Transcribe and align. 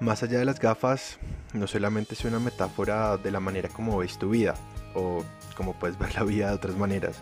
Más 0.00 0.22
allá 0.22 0.38
de 0.38 0.44
las 0.44 0.60
gafas, 0.60 1.18
no 1.52 1.66
solamente 1.66 2.14
es 2.14 2.24
una 2.24 2.38
metáfora 2.38 3.16
de 3.16 3.32
la 3.32 3.40
manera 3.40 3.68
como 3.68 3.98
ves 3.98 4.16
tu 4.16 4.30
vida, 4.30 4.54
o 4.94 5.24
como 5.56 5.72
puedes 5.72 5.98
ver 5.98 6.14
la 6.14 6.22
vida 6.22 6.48
de 6.48 6.54
otras 6.54 6.76
maneras. 6.76 7.16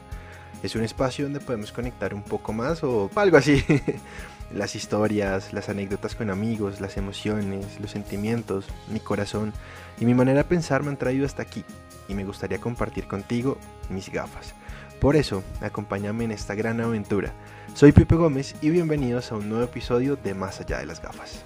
Es 0.62 0.76
un 0.76 0.82
espacio 0.82 1.24
donde 1.24 1.40
podemos 1.40 1.72
conectar 1.72 2.12
un 2.12 2.22
poco 2.22 2.52
más 2.52 2.84
o 2.84 3.10
algo 3.14 3.38
así. 3.38 3.64
las 4.54 4.76
historias, 4.76 5.54
las 5.54 5.70
anécdotas 5.70 6.14
con 6.14 6.28
amigos, 6.28 6.80
las 6.82 6.98
emociones, 6.98 7.80
los 7.80 7.90
sentimientos, 7.90 8.66
mi 8.88 9.00
corazón 9.00 9.54
y 9.98 10.04
mi 10.04 10.12
manera 10.12 10.38
de 10.38 10.44
pensar 10.44 10.82
me 10.82 10.90
han 10.90 10.98
traído 10.98 11.24
hasta 11.24 11.42
aquí 11.42 11.64
y 12.08 12.14
me 12.14 12.24
gustaría 12.24 12.58
compartir 12.58 13.06
contigo 13.06 13.56
mis 13.88 14.12
gafas. 14.12 14.54
Por 15.00 15.16
eso, 15.16 15.42
acompáñame 15.62 16.24
en 16.24 16.32
esta 16.32 16.54
gran 16.54 16.80
aventura. 16.82 17.32
Soy 17.74 17.92
Pipe 17.92 18.16
Gómez 18.16 18.54
y 18.60 18.68
bienvenidos 18.68 19.32
a 19.32 19.36
un 19.36 19.48
nuevo 19.48 19.64
episodio 19.64 20.16
de 20.16 20.34
Más 20.34 20.60
allá 20.60 20.78
de 20.78 20.86
las 20.86 21.00
gafas. 21.00 21.44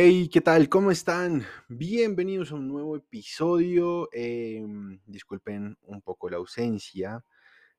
Hey, 0.00 0.28
¿qué 0.32 0.40
tal? 0.40 0.68
¿Cómo 0.68 0.92
están? 0.92 1.44
Bienvenidos 1.68 2.52
a 2.52 2.54
un 2.54 2.68
nuevo 2.68 2.94
episodio. 2.94 4.08
Em, 4.12 5.00
disculpen 5.06 5.76
un 5.82 6.02
poco 6.02 6.30
la 6.30 6.36
ausencia. 6.36 7.24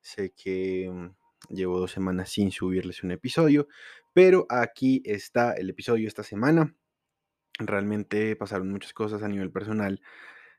Sé 0.01 0.33
que 0.35 0.89
mm, 0.91 1.55
llevo 1.55 1.79
dos 1.79 1.93
semanas 1.93 2.29
sin 2.29 2.51
subirles 2.51 3.03
un 3.03 3.11
episodio, 3.11 3.69
pero 4.13 4.45
aquí 4.49 5.01
está 5.05 5.53
el 5.53 5.69
episodio 5.69 6.09
esta 6.09 6.23
semana. 6.23 6.75
Realmente 7.57 8.35
pasaron 8.35 8.69
muchas 8.69 8.91
cosas 8.91 9.23
a 9.23 9.29
nivel 9.29 9.49
personal 9.49 10.01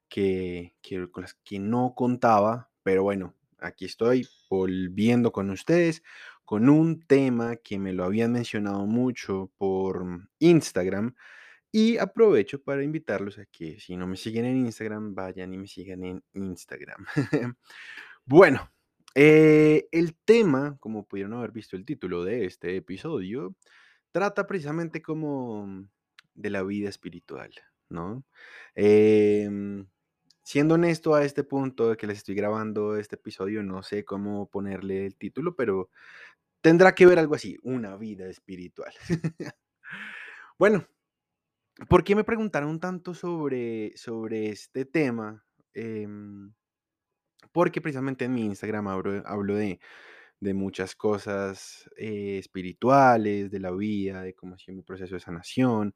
que, 0.09 0.77
que 0.81 1.11
con 1.11 1.25
las 1.25 1.35
que 1.35 1.59
no 1.59 1.93
contaba, 1.95 2.71
pero 2.83 3.03
bueno, 3.03 3.35
aquí 3.59 3.85
estoy 3.85 4.27
volviendo 4.49 5.31
con 5.31 5.51
ustedes 5.51 6.03
con 6.47 6.71
un 6.71 7.03
tema 7.03 7.57
que 7.57 7.79
me 7.79 7.93
lo 7.93 8.05
habían 8.05 8.33
mencionado 8.33 8.87
mucho 8.87 9.53
por 9.59 10.07
mm, 10.07 10.29
Instagram 10.39 11.15
y 11.73 11.99
aprovecho 11.99 12.63
para 12.63 12.83
invitarlos 12.83 13.39
a 13.39 13.47
que 13.47 13.79
si 13.81 13.97
no 13.97 14.07
me 14.07 14.17
siguen 14.17 14.45
en 14.45 14.57
Instagram, 14.59 15.15
vayan 15.15 15.53
y 15.55 15.59
me 15.59 15.67
sigan 15.67 16.05
en 16.05 16.23
Instagram. 16.35 17.07
bueno, 18.25 18.71
eh, 19.15 19.89
el 19.91 20.17
tema, 20.25 20.77
como 20.79 21.05
pudieron 21.07 21.35
haber 21.35 21.53
visto 21.53 21.77
el 21.77 21.85
título 21.85 22.23
de 22.25 22.45
este 22.45 22.77
episodio, 22.77 23.57
trata 24.13 24.47
precisamente 24.47 25.03
como 25.03 25.89
de 26.35 26.51
la 26.51 26.63
vida 26.63 26.89
espiritual, 26.89 27.51
¿no? 27.89 28.25
Em, 28.75 29.87
siendo 30.43 30.75
honesto 30.77 31.15
a 31.15 31.25
este 31.25 31.45
punto 31.45 31.91
de 31.91 31.97
que 31.97 32.07
les 32.07 32.19
estoy 32.19 32.35
grabando 32.37 32.97
este 32.97 33.17
episodio, 33.17 33.63
no 33.63 33.83
sé 33.83 34.05
cómo 34.05 34.49
ponerle 34.49 35.07
el 35.07 35.17
título, 35.17 35.57
pero 35.57 35.91
tendrá 36.61 36.95
que 36.95 37.07
ver 37.07 37.19
algo 37.19 37.35
así, 37.35 37.57
una 37.63 37.97
vida 37.97 38.27
espiritual. 38.29 38.93
bueno, 40.59 40.87
¿Por 41.89 42.05
qué 42.05 42.15
me 42.15 42.25
preguntaron 42.25 42.79
tanto 42.79 43.15
sobre, 43.15 43.97
sobre 43.97 44.51
este 44.51 44.85
tema? 44.85 45.45
Em, 45.73 46.53
porque 47.53 47.81
precisamente 47.81 48.25
en 48.27 48.35
mi 48.35 48.45
Instagram 48.45 48.89
hablo, 48.89 49.23
hablo 49.27 49.55
de, 49.57 49.81
de 50.41 50.55
muchas 50.55 50.97
cosas 50.97 51.91
eh, 51.97 52.39
espirituales, 52.39 53.51
de 53.51 53.61
la 53.61 53.71
vida, 53.73 54.23
de 54.23 54.35
cómo 54.35 54.55
ha 54.57 54.59
sido 54.59 54.77
mi 54.77 54.83
proceso 54.83 55.15
de 55.15 55.21
sanación, 55.21 55.95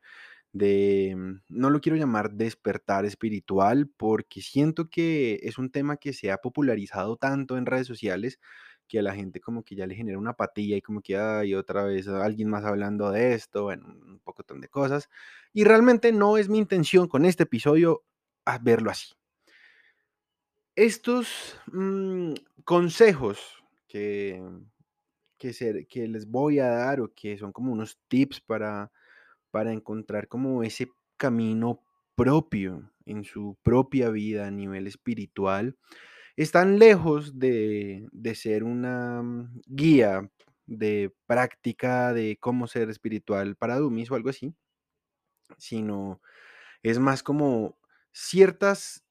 de, 0.53 1.15
mm, 1.17 1.43
no 1.51 1.71
lo 1.71 1.81
quiero 1.81 1.97
llamar 1.99 2.33
despertar 2.33 3.07
espiritual, 3.07 3.91
porque 3.97 4.43
siento 4.43 4.91
que 4.91 5.41
es 5.45 5.59
un 5.59 5.71
tema 5.71 5.97
que 5.99 6.13
se 6.15 6.33
ha 6.33 6.39
popularizado 6.39 7.17
tanto 7.17 7.59
en 7.59 7.67
redes 7.67 7.87
sociales 7.89 8.41
que 8.87 8.99
a 8.99 9.03
la 9.03 9.15
gente 9.15 9.41
como 9.41 9.63
que 9.65 9.75
ya 9.75 9.87
le 9.87 9.95
genera 9.95 10.19
una 10.19 10.31
apatía 10.31 10.77
y 10.77 10.83
como 10.83 11.01
que 11.01 11.17
hay 11.17 11.55
otra 11.55 11.85
vez 11.85 12.09
alguien 12.09 12.49
más 12.49 12.65
hablando 12.65 13.11
de 13.11 13.35
esto, 13.35 13.65
bueno, 13.65 13.87
un 13.87 14.21
poco 14.21 14.43
de 14.43 14.69
cosas. 14.69 15.09
Y 15.53 15.65
realmente 15.65 16.13
no 16.13 16.37
es 16.37 16.49
mi 16.49 16.59
intención 16.59 17.09
con 17.09 17.25
este 17.25 17.45
episodio 17.45 18.05
verlo 18.63 18.91
así. 18.91 19.15
Estos 20.77 21.59
mm, 21.73 22.35
consejos 22.65 23.63
que, 23.87 24.43
que, 25.39 25.87
que 25.89 26.09
les 26.09 26.27
voy 26.29 26.59
a 26.59 26.69
dar 26.69 27.01
o 27.01 27.13
que 27.15 27.39
son 27.39 27.53
como 27.53 27.73
unos 27.73 27.99
tips 28.09 28.41
para, 28.41 28.91
para 29.51 29.73
encontrar 29.73 30.29
como 30.29 30.63
ese 30.63 30.91
camino 31.17 31.81
propio 32.17 32.91
en 33.07 33.25
su 33.25 33.57
propia 33.63 34.11
vida 34.11 34.47
a 34.47 34.51
nivel 34.51 34.87
espiritual, 34.87 35.77
están 36.37 36.79
lejos 36.79 37.39
de, 37.39 38.09
ser 38.35 38.65
una 38.65 39.23
mm, 39.23 39.61
guía 39.67 40.31
de 40.67 41.15
práctica 41.27 42.13
de 42.13 42.39
cómo 42.41 42.67
ser 42.67 42.91
espiritual 42.91 43.57
para 43.57 43.79
Dumis 43.79 44.11
o 44.11 44.15
algo 44.15 44.31
así, 44.31 44.55
sino 45.59 46.21
es 46.83 46.99
más 46.99 47.23
como 47.23 47.79
ciertas 48.13 49.05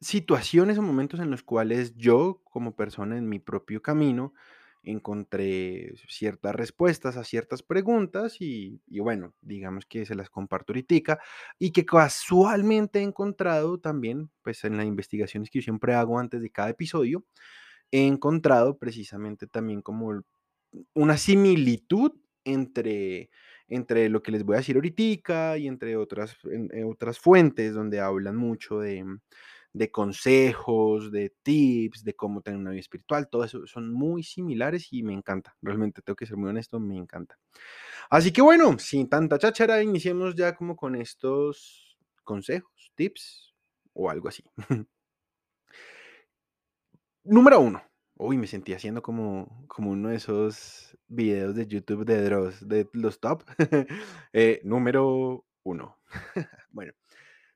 situaciones 0.00 0.78
o 0.78 0.82
momentos 0.82 1.20
en 1.20 1.30
los 1.30 1.42
cuales 1.42 1.94
yo, 1.96 2.40
como 2.44 2.74
persona 2.74 3.18
en 3.18 3.28
mi 3.28 3.38
propio 3.38 3.82
camino, 3.82 4.32
encontré 4.82 5.94
ciertas 6.08 6.54
respuestas 6.54 7.16
a 7.16 7.24
ciertas 7.24 7.62
preguntas 7.62 8.36
y, 8.40 8.80
bueno, 8.88 9.34
digamos 9.40 9.86
que 9.86 10.06
se 10.06 10.14
las 10.14 10.30
comparto 10.30 10.72
ahorita 10.72 11.18
y 11.58 11.72
que 11.72 11.84
casualmente 11.84 13.00
he 13.00 13.02
encontrado 13.02 13.78
también, 13.78 14.30
pues 14.42 14.64
en 14.64 14.76
las 14.76 14.86
investigaciones 14.86 15.50
que 15.50 15.60
yo 15.60 15.64
siempre 15.64 15.94
hago 15.94 16.18
antes 16.18 16.40
de 16.42 16.50
cada 16.50 16.70
episodio, 16.70 17.24
he 17.90 18.06
encontrado 18.06 18.78
precisamente 18.78 19.46
también 19.46 19.82
como 19.82 20.22
una 20.94 21.16
similitud 21.16 22.12
entre, 22.44 23.30
entre 23.68 24.08
lo 24.08 24.22
que 24.22 24.32
les 24.32 24.44
voy 24.44 24.54
a 24.54 24.58
decir 24.58 24.76
ahorita 24.76 25.58
y 25.58 25.66
entre 25.66 25.96
otras, 25.96 26.36
otras 26.86 27.18
fuentes 27.18 27.74
donde 27.74 28.00
hablan 28.00 28.36
mucho 28.36 28.80
de 28.80 29.04
de 29.72 29.90
consejos, 29.90 31.12
de 31.12 31.30
tips, 31.42 32.04
de 32.04 32.14
cómo 32.14 32.42
tener 32.42 32.58
una 32.58 32.70
vida 32.70 32.80
espiritual, 32.80 33.28
todo 33.28 33.44
eso 33.44 33.66
son 33.66 33.92
muy 33.92 34.22
similares 34.22 34.88
y 34.92 35.02
me 35.02 35.12
encanta. 35.12 35.56
Realmente 35.62 36.02
tengo 36.02 36.16
que 36.16 36.26
ser 36.26 36.36
muy 36.36 36.50
honesto, 36.50 36.80
me 36.80 36.96
encanta. 36.96 37.38
Así 38.10 38.32
que 38.32 38.42
bueno, 38.42 38.78
sin 38.78 39.08
tanta 39.08 39.38
cháchara, 39.38 39.82
iniciemos 39.82 40.34
ya 40.34 40.54
como 40.54 40.76
con 40.76 40.96
estos 40.96 41.96
consejos, 42.24 42.92
tips 42.94 43.54
o 43.92 44.10
algo 44.10 44.28
así. 44.28 44.44
Número 47.24 47.60
uno. 47.60 47.82
Uy, 48.16 48.36
me 48.36 48.46
sentí 48.46 48.74
haciendo 48.74 49.02
como, 49.02 49.64
como 49.66 49.92
uno 49.92 50.10
de 50.10 50.16
esos 50.16 50.98
videos 51.08 51.54
de 51.54 51.66
YouTube 51.66 52.04
de 52.04 52.22
Dross, 52.22 52.66
de 52.68 52.88
los 52.92 53.20
top. 53.20 53.44
Eh, 54.32 54.60
número 54.64 55.44
uno. 55.62 55.98
bueno, 56.70 56.92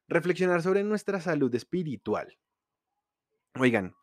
Reflexionar 0.08 0.62
sobre 0.62 0.84
nuestra 0.84 1.20
salud 1.20 1.54
espiritual. 1.54 2.36
Oigan, 3.58 3.94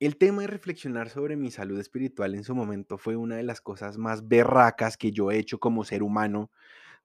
el 0.00 0.16
tema 0.16 0.42
de 0.42 0.48
reflexionar 0.48 1.08
sobre 1.08 1.36
mi 1.36 1.50
salud 1.50 1.78
espiritual 1.78 2.34
en 2.34 2.42
su 2.42 2.54
momento 2.54 2.98
fue 2.98 3.16
una 3.16 3.36
de 3.36 3.44
las 3.44 3.60
cosas 3.60 3.96
más 3.96 4.26
berracas 4.26 4.96
que 4.96 5.12
yo 5.12 5.30
he 5.30 5.38
hecho 5.38 5.58
como 5.58 5.84
ser 5.84 6.02
humano, 6.02 6.50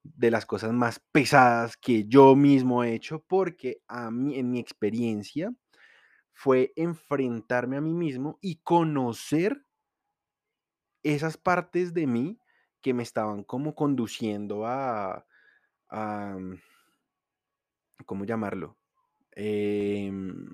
de 0.04 0.32
las 0.32 0.48
cosas 0.48 0.74
más 0.74 1.00
pesadas 1.12 1.78
que 1.78 2.06
yo 2.08 2.36
mismo 2.36 2.84
he 2.84 2.94
hecho, 2.96 3.24
porque 3.28 3.82
a 3.88 4.10
mí, 4.10 4.40
en 4.40 4.50
mi 4.50 4.60
experiencia, 4.60 5.54
fue 6.34 6.74
enfrentarme 6.76 7.78
a 7.78 7.82
mí 7.82 7.94
mismo 7.94 8.40
y 8.42 8.56
conocer 8.58 9.64
esas 11.04 11.38
partes 11.38 11.94
de 11.94 12.08
mí 12.08 12.40
que 12.82 12.94
me 12.96 13.04
estaban 13.04 13.44
como 13.44 13.76
conduciendo 13.76 14.66
a, 14.66 15.26
a 15.90 16.38
¿cómo 18.06 18.26
llamarlo? 18.26 18.78
Em, 19.34 20.48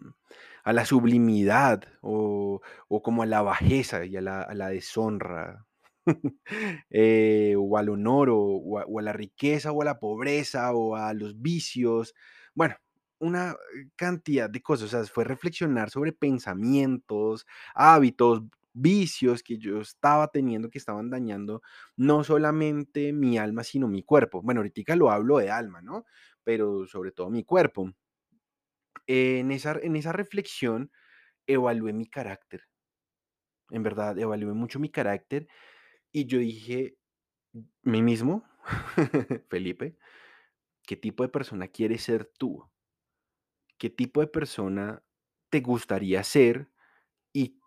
a 0.64 0.74
la 0.74 0.86
sublimidad 0.86 1.84
o, 2.02 2.62
como 3.04 3.24
a 3.24 3.26
la 3.26 3.42
bajeza 3.42 4.06
y 4.06 4.18
a 4.18 4.22
la, 4.22 4.70
deshonra, 4.70 5.66
eh, 6.90 7.56
o 7.58 7.78
al 7.78 7.90
honor 7.90 8.30
o, 8.32 8.80
a, 9.00 9.02
la 9.02 9.14
riqueza 9.14 9.72
o 9.72 9.82
a 9.82 9.86
la 9.86 10.00
pobreza 10.00 10.74
o 10.74 10.96
a 10.96 11.14
los 11.14 11.42
vicios. 11.42 12.14
Bueno, 12.54 12.76
una 13.20 13.56
cantidad 13.96 14.50
de 14.50 14.62
cosas, 14.62 14.94
o 14.94 14.98
sea, 15.04 15.04
fue 15.12 15.24
reflexionar 15.24 15.90
sobre 15.90 16.14
pensamientos, 16.14 17.46
hábitos, 17.74 18.44
vicios 18.74 19.44
que 19.44 19.58
yo 19.58 19.82
estaba 19.82 20.28
teniendo 20.28 20.70
que 20.70 20.78
estaban 20.78 21.10
dañando 21.10 21.62
no 21.96 22.24
solamente 22.24 23.12
mi 23.14 23.38
alma, 23.38 23.64
sino 23.64 23.88
mi 23.88 24.04
cuerpo. 24.04 24.42
Bueno, 24.42 24.62
ahorita 24.62 24.96
lo 24.96 25.10
hablo 25.12 25.38
de 25.40 25.50
alma, 25.52 25.82
¿no? 25.82 26.06
Pero 26.48 26.88
sobre 26.88 27.12
todo 27.12 27.30
mi 27.30 27.44
cuerpo. 27.44 27.92
En 29.06 29.52
esa, 29.52 29.78
en 29.82 29.98
esa 29.98 30.14
reflexión 30.14 30.94
evalué 31.46 31.92
mi 31.92 32.06
carácter. 32.08 32.62
En 33.70 33.84
verdad, 33.84 34.18
evalué 34.18 34.54
mucho 34.54 34.80
mi 34.80 34.88
carácter 34.90 35.50
y 36.14 36.26
yo 36.26 36.40
dije, 36.40 36.96
mí 37.84 38.02
mismo, 38.02 38.46
Felipe, 39.50 39.98
¿qué 40.84 40.96
tipo 40.96 41.24
de 41.24 41.30
persona 41.30 41.68
quieres 41.68 42.04
ser 42.04 42.32
tú? 42.40 42.64
¿Qué 43.78 43.90
tipo 43.90 44.22
de 44.22 44.28
persona 44.28 45.04
te 45.50 45.60
gustaría 45.60 46.24
ser? 46.24 46.70
Y 47.34 47.60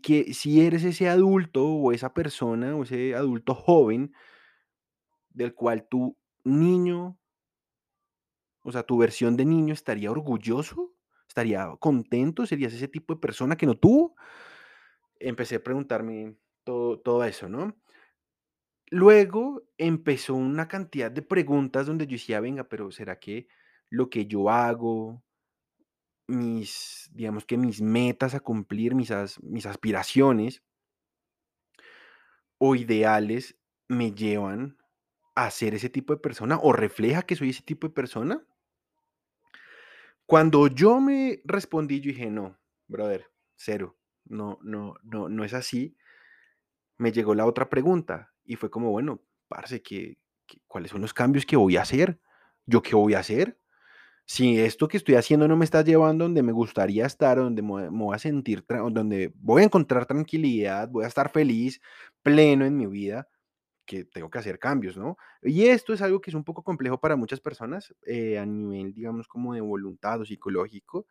que, 0.00 0.32
si 0.32 0.60
eres 0.60 0.84
ese 0.84 1.08
adulto 1.08 1.66
o 1.66 1.90
esa 1.90 2.14
persona 2.14 2.76
o 2.76 2.84
ese 2.84 3.16
adulto 3.16 3.56
joven 3.56 4.12
del 5.30 5.54
cual 5.54 5.88
tu 5.88 6.16
niño, 6.44 7.18
o 8.62 8.72
sea, 8.72 8.84
tu 8.84 8.98
versión 8.98 9.36
de 9.36 9.44
niño 9.44 9.74
estaría 9.74 10.10
orgulloso, 10.10 10.94
estaría 11.28 11.68
contento, 11.80 12.46
serías 12.46 12.72
ese 12.72 12.88
tipo 12.88 13.14
de 13.14 13.20
persona 13.20 13.56
que 13.56 13.66
no 13.66 13.76
tuvo. 13.76 14.16
Empecé 15.18 15.56
a 15.56 15.62
preguntarme 15.62 16.36
todo, 16.64 17.00
todo 17.00 17.24
eso, 17.24 17.48
¿no? 17.48 17.76
Luego 18.90 19.62
empezó 19.78 20.34
una 20.34 20.68
cantidad 20.68 21.10
de 21.10 21.22
preguntas 21.22 21.86
donde 21.86 22.06
yo 22.06 22.12
decía, 22.12 22.40
venga, 22.40 22.64
pero 22.68 22.90
¿será 22.90 23.18
que 23.18 23.48
lo 23.88 24.10
que 24.10 24.26
yo 24.26 24.50
hago, 24.50 25.22
mis, 26.28 27.10
digamos 27.12 27.44
que 27.46 27.56
mis 27.56 27.80
metas 27.80 28.34
a 28.34 28.40
cumplir, 28.40 28.94
mis, 28.94 29.10
mis 29.42 29.66
aspiraciones 29.66 30.62
o 32.58 32.74
ideales 32.74 33.58
me 33.88 34.12
llevan 34.12 34.78
a 35.34 35.50
ser 35.50 35.74
ese 35.74 35.88
tipo 35.88 36.14
de 36.14 36.20
persona 36.20 36.58
o 36.62 36.72
refleja 36.72 37.22
que 37.22 37.36
soy 37.36 37.50
ese 37.50 37.62
tipo 37.62 37.88
de 37.88 37.94
persona? 37.94 38.46
Cuando 40.26 40.66
yo 40.68 41.00
me 41.00 41.40
respondí, 41.44 42.00
yo 42.00 42.08
dije, 42.10 42.30
no, 42.30 42.58
brother, 42.88 43.26
cero, 43.56 43.98
no, 44.24 44.58
no, 44.62 44.94
no, 45.02 45.28
no 45.28 45.44
es 45.44 45.54
así. 45.54 45.96
Me 46.98 47.12
llegó 47.12 47.34
la 47.34 47.46
otra 47.46 47.68
pregunta 47.68 48.32
y 48.44 48.56
fue 48.56 48.70
como, 48.70 48.90
bueno, 48.90 49.22
parce, 49.48 49.82
¿qué, 49.82 50.18
qué- 50.46 50.58
cuáles 50.66 50.90
son 50.90 51.00
los 51.00 51.14
cambios 51.14 51.46
que 51.46 51.56
voy 51.56 51.76
a 51.76 51.82
hacer? 51.82 52.20
¿Yo 52.66 52.82
qué 52.82 52.94
voy 52.94 53.14
a 53.14 53.20
hacer? 53.20 53.58
Si 54.26 54.60
esto 54.60 54.88
que 54.88 54.98
estoy 54.98 55.16
haciendo 55.16 55.48
no 55.48 55.56
me 55.56 55.64
está 55.66 55.82
llevando 55.84 56.24
donde 56.24 56.42
me 56.42 56.52
gustaría 56.52 57.06
estar, 57.06 57.38
donde 57.38 57.62
me, 57.62 57.90
voy 57.90 58.16
a 58.16 58.18
sentir, 58.20 58.64
donde 58.92 59.32
voy 59.36 59.62
a 59.62 59.66
encontrar 59.66 60.06
tranquilidad, 60.06 60.88
voy 60.90 61.04
a 61.04 61.08
estar 61.08 61.30
feliz, 61.30 61.80
pleno 62.22 62.64
en 62.66 62.76
mi 62.76 62.86
vida, 62.86 63.28
que 63.86 64.04
tengo 64.04 64.30
que 64.30 64.38
hacer 64.38 64.58
cambios, 64.58 64.96
¿no? 64.96 65.16
Y 65.42 65.66
esto 65.66 65.92
es 65.92 66.02
algo 66.02 66.20
que 66.20 66.30
es 66.30 66.34
un 66.34 66.44
poco 66.44 66.62
complejo 66.62 67.00
para 67.00 67.16
muchas 67.16 67.40
personas 67.40 67.94
eh, 68.06 68.38
a 68.38 68.46
nivel, 68.46 68.92
digamos, 68.94 69.28
como 69.28 69.54
de 69.54 69.60
voluntad 69.60 70.20
o 70.20 70.24
psicológico. 70.24 71.06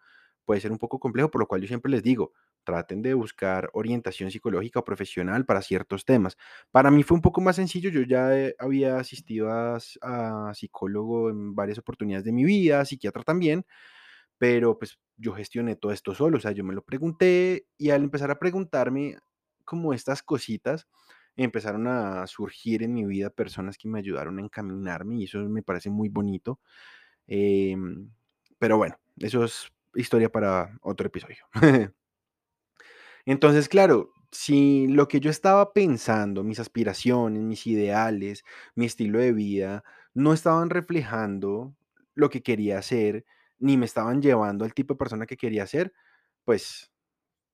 Puede 0.45 0.62
ser 0.62 0.71
un 0.71 0.77
poco 0.79 1.00
complejo, 1.00 1.29
por 1.31 1.41
lo 1.41 1.47
cual 1.47 1.62
yo 1.62 1.68
siempre 1.68 1.91
les 1.91 2.03
digo, 2.03 2.33
traten 2.63 3.01
de 3.01 3.13
buscar 3.13 3.69
orientación 3.73 4.31
psicológica 4.31 4.79
o 4.79 4.85
profesional 4.85 5.45
para 5.45 5.62
ciertos 5.62 6.06
temas. 6.06 6.38
Para 6.71 6.91
mí 6.91 7.03
fue 7.03 7.15
un 7.15 7.21
poco 7.21 7.41
más 7.41 7.56
sencillo, 7.57 7.89
yo 7.89 8.01
ya 8.03 8.38
eh, 8.38 8.56
había 8.59 8.97
asistido 8.97 9.50
a, 9.51 9.77
a 10.01 10.53
psicólogo 10.56 11.29
en 11.29 11.56
varias 11.56 11.77
oportunidades 11.79 12.25
de 12.25 12.31
mi 12.33 12.44
vida, 12.44 12.83
psiquiatra 12.85 13.24
también, 13.24 13.65
pero, 14.38 14.77
pues, 14.79 15.00
yo 15.17 15.33
gestioné 15.33 15.75
todo 15.75 15.91
esto 15.91 16.15
solo, 16.15 16.38
o 16.38 16.41
sea, 16.41 16.51
yo 16.51 16.63
me 16.63 16.74
lo 16.74 16.83
pregunté, 16.83 17.67
y 17.77 17.91
al 17.91 18.03
empezar 18.03 18.31
a 18.31 18.39
preguntarme 18.39 19.17
como 19.65 19.94
estas 19.94 20.24
cositas, 20.24 20.88
empezaron 21.37 21.87
a 21.87 22.25
surgir 22.27 22.83
en 22.83 22.93
mi 22.93 23.05
vida 23.05 23.29
personas 23.29 23.77
que 23.77 23.87
me 23.89 23.99
ayudaron 23.99 24.39
a 24.39 24.43
encaminarme, 24.43 25.17
y 25.17 25.23
eso 25.25 25.39
me 25.49 25.63
parece 25.63 25.89
muy 25.89 26.09
bonito. 26.09 26.59
Em, 27.27 28.11
pero 28.59 28.77
bueno, 28.77 28.97
eso 29.17 29.43
es 29.45 29.71
historia 29.95 30.31
para 30.31 30.77
otro 30.81 31.07
episodio. 31.07 31.45
Entonces, 33.25 33.69
claro, 33.69 34.11
si 34.31 34.87
lo 34.87 35.07
que 35.07 35.19
yo 35.19 35.29
estaba 35.29 35.73
pensando, 35.73 36.43
mis 36.43 36.59
aspiraciones, 36.59 37.41
mis 37.43 37.67
ideales, 37.67 38.43
mi 38.75 38.85
estilo 38.85 39.19
de 39.19 39.33
vida, 39.33 39.83
no 40.13 40.33
estaban 40.33 40.69
reflejando 40.69 41.75
lo 42.15 42.29
que 42.29 42.41
quería 42.43 42.77
hacer, 42.79 43.25
ni 43.59 43.77
me 43.77 43.85
estaban 43.85 44.21
llevando 44.21 44.65
al 44.65 44.73
tipo 44.73 44.93
de 44.93 44.97
persona 44.97 45.25
que 45.25 45.37
quería 45.37 45.67
ser, 45.67 45.93
pues 46.45 46.91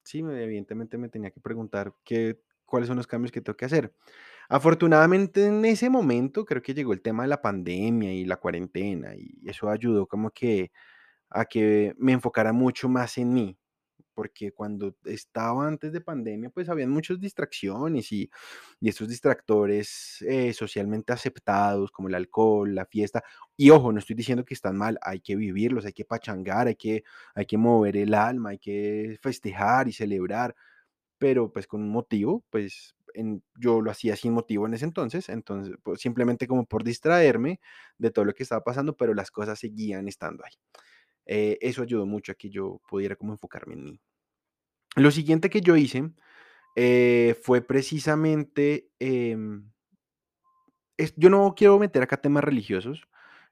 sí, 0.04 0.24
me- 0.24 0.44
evidentemente 0.44 0.98
me 0.98 1.10
tenía 1.10 1.32
que 1.32 1.42
preguntar 1.42 1.94
qué, 2.06 2.40
cuáles 2.68 2.88
son 2.88 2.98
los 2.98 3.08
cambios 3.08 3.32
que 3.32 3.42
tengo 3.42 3.58
que 3.58 3.66
hacer. 3.66 3.94
Afortunadamente 4.50 5.48
en 5.48 5.66
ese 5.66 5.90
momento 5.90 6.46
creo 6.46 6.62
que 6.62 6.74
llegó 6.76 6.94
el 6.94 7.02
tema 7.02 7.24
de 7.24 7.30
la 7.30 7.42
pandemia 7.42 8.14
y 8.14 8.26
la 8.26 8.38
cuarentena 8.38 9.16
y 9.16 9.36
eso 9.46 9.70
ayudó 9.70 10.08
como 10.08 10.32
que 10.32 10.72
a 11.30 11.46
que 11.46 11.94
me 11.98 12.14
enfocara 12.14 12.54
mucho 12.54 12.90
más 12.90 13.18
en 13.18 13.34
mí, 13.34 13.58
porque 14.14 14.52
cuando 14.52 14.96
estaba 15.06 15.68
antes 15.68 15.92
de 15.94 16.02
pandemia, 16.02 16.50
pues 16.50 16.70
habían 16.70 16.90
muchas 16.90 17.20
distracciones 17.20 18.12
y, 18.12 18.30
y 18.80 18.90
estos 18.90 19.10
distractores 19.10 20.24
eh, 20.28 20.54
socialmente 20.54 21.14
aceptados, 21.14 21.92
como 21.92 22.08
el 22.10 22.16
alcohol, 22.16 22.74
la 22.74 22.86
fiesta. 22.86 23.24
Y 23.58 23.70
ojo, 23.72 23.92
no 23.92 24.00
estoy 24.00 24.16
diciendo 24.16 24.46
que 24.46 24.56
están 24.56 24.78
mal, 24.78 24.98
hay 25.04 25.20
que 25.22 25.36
vivirlos, 25.36 25.86
hay 25.86 25.94
que 25.94 26.06
pachangar, 26.06 26.68
hay 26.68 26.76
que, 26.76 27.04
hay 27.36 27.46
que 27.46 27.58
mover 27.58 27.98
el 27.98 28.14
alma, 28.16 28.52
hay 28.52 28.60
que 28.60 29.18
festejar 29.22 29.88
y 29.88 29.94
celebrar, 29.94 30.56
pero 31.20 31.52
pues 31.52 31.68
con 31.68 31.82
un 31.84 31.90
motivo, 31.90 32.44
pues 32.50 32.96
en- 33.14 33.44
yo 33.60 33.82
lo 33.82 33.92
hacía 33.92 34.16
sin 34.16 34.34
motivo 34.34 34.68
en 34.68 34.74
ese 34.76 34.86
entonces, 34.86 35.30
entonces 35.30 35.76
pues, 35.84 36.02
simplemente 36.02 36.48
como 36.48 36.66
por 36.66 36.84
distraerme 36.84 37.60
de 37.98 38.12
todo 38.12 38.26
lo 38.26 38.34
que 38.34 38.44
estaba 38.44 38.64
pasando, 38.64 38.96
pero 38.98 39.14
las 39.14 39.32
cosas 39.32 39.60
seguían 39.60 40.08
estando 40.08 40.44
ahí. 40.46 40.54
Eh, 41.28 41.58
eso 41.62 41.84
ayudó 41.84 42.06
mucho 42.08 42.32
a 42.34 42.36
que 42.36 42.50
yo 42.50 42.82
pudiera 42.90 43.16
como 43.18 43.34
enfocarme 43.34 43.76
en 43.76 43.84
mí. 43.86 44.02
Lo 44.96 45.12
siguiente 45.12 45.50
que 45.50 45.62
yo 45.62 45.76
hice, 45.78 46.12
eh, 46.76 47.38
fue 47.44 47.62
precisamente, 47.62 48.90
em, 49.00 49.72
es 50.98 51.14
yo 51.16 51.30
no 51.30 51.54
quiero 51.56 51.80
meter 51.80 52.04
acá 52.04 52.18
temas 52.18 52.44
religiosos, 52.44 53.08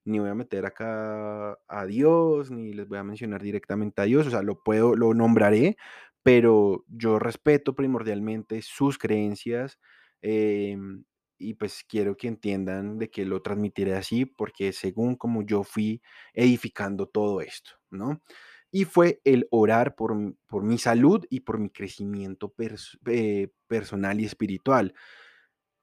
ni 0.05 0.19
voy 0.19 0.29
a 0.29 0.35
meter 0.35 0.65
acá 0.65 1.57
a 1.67 1.85
Dios, 1.85 2.51
ni 2.51 2.73
les 2.73 2.87
voy 2.87 2.97
a 2.99 3.03
mencionar 3.03 3.41
directamente 3.41 4.01
a 4.01 4.05
Dios, 4.05 4.27
o 4.27 4.29
sea, 4.31 4.41
lo 4.43 4.61
puedo 4.63 4.95
lo 4.95 5.13
nombraré, 5.13 5.77
pero 6.25 6.83
yo 6.87 7.19
respeto 7.19 7.75
primordialmente 7.75 8.63
sus 8.63 8.97
creencias, 8.97 9.79
em, 10.23 11.03
y 11.37 11.53
pues 11.53 11.85
quiero 11.87 12.17
que 12.17 12.27
entiendan 12.27 12.97
de 12.97 13.11
que 13.11 13.25
lo 13.25 13.43
transmitiré 13.43 13.93
así, 13.93 14.25
porque 14.25 14.73
según 14.73 15.17
como 15.17 15.43
yo 15.43 15.63
fui 15.63 16.01
edificando 16.33 17.05
todo 17.07 17.41
esto, 17.41 17.73
¿no? 17.91 18.23
Y 18.71 18.85
fue 18.85 19.21
el 19.23 19.47
orar 19.51 19.95
por 19.95 20.15
por 20.47 20.63
mi 20.63 20.79
salud 20.79 21.23
y 21.29 21.41
por 21.41 21.59
mi 21.59 21.69
crecimiento 21.69 22.49
pers 22.51 22.97
eh, 23.05 23.49
personal 23.67 24.19
y 24.19 24.25
espiritual. 24.25 24.95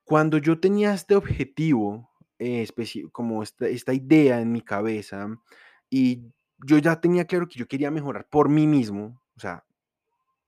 Cuando 0.05 0.39
yo 0.39 0.59
tenía 0.61 0.95
este 0.95 1.15
objetivo, 1.17 2.11
eh, 2.39 2.67
como 3.13 3.43
esta 3.43 3.69
esta 3.69 3.95
idea 3.95 4.41
en 4.41 4.53
mi 4.53 4.63
cabeza, 4.63 5.29
y 5.91 6.25
yo 6.67 6.79
ya 6.79 7.01
tenía 7.01 7.27
claro 7.27 7.47
que 7.49 7.59
yo 7.59 7.69
quería 7.69 7.91
mejorar 7.93 8.29
por 8.31 8.49
mí 8.49 8.67
mismo, 8.67 9.23
o 9.37 9.41
sea, 9.41 9.65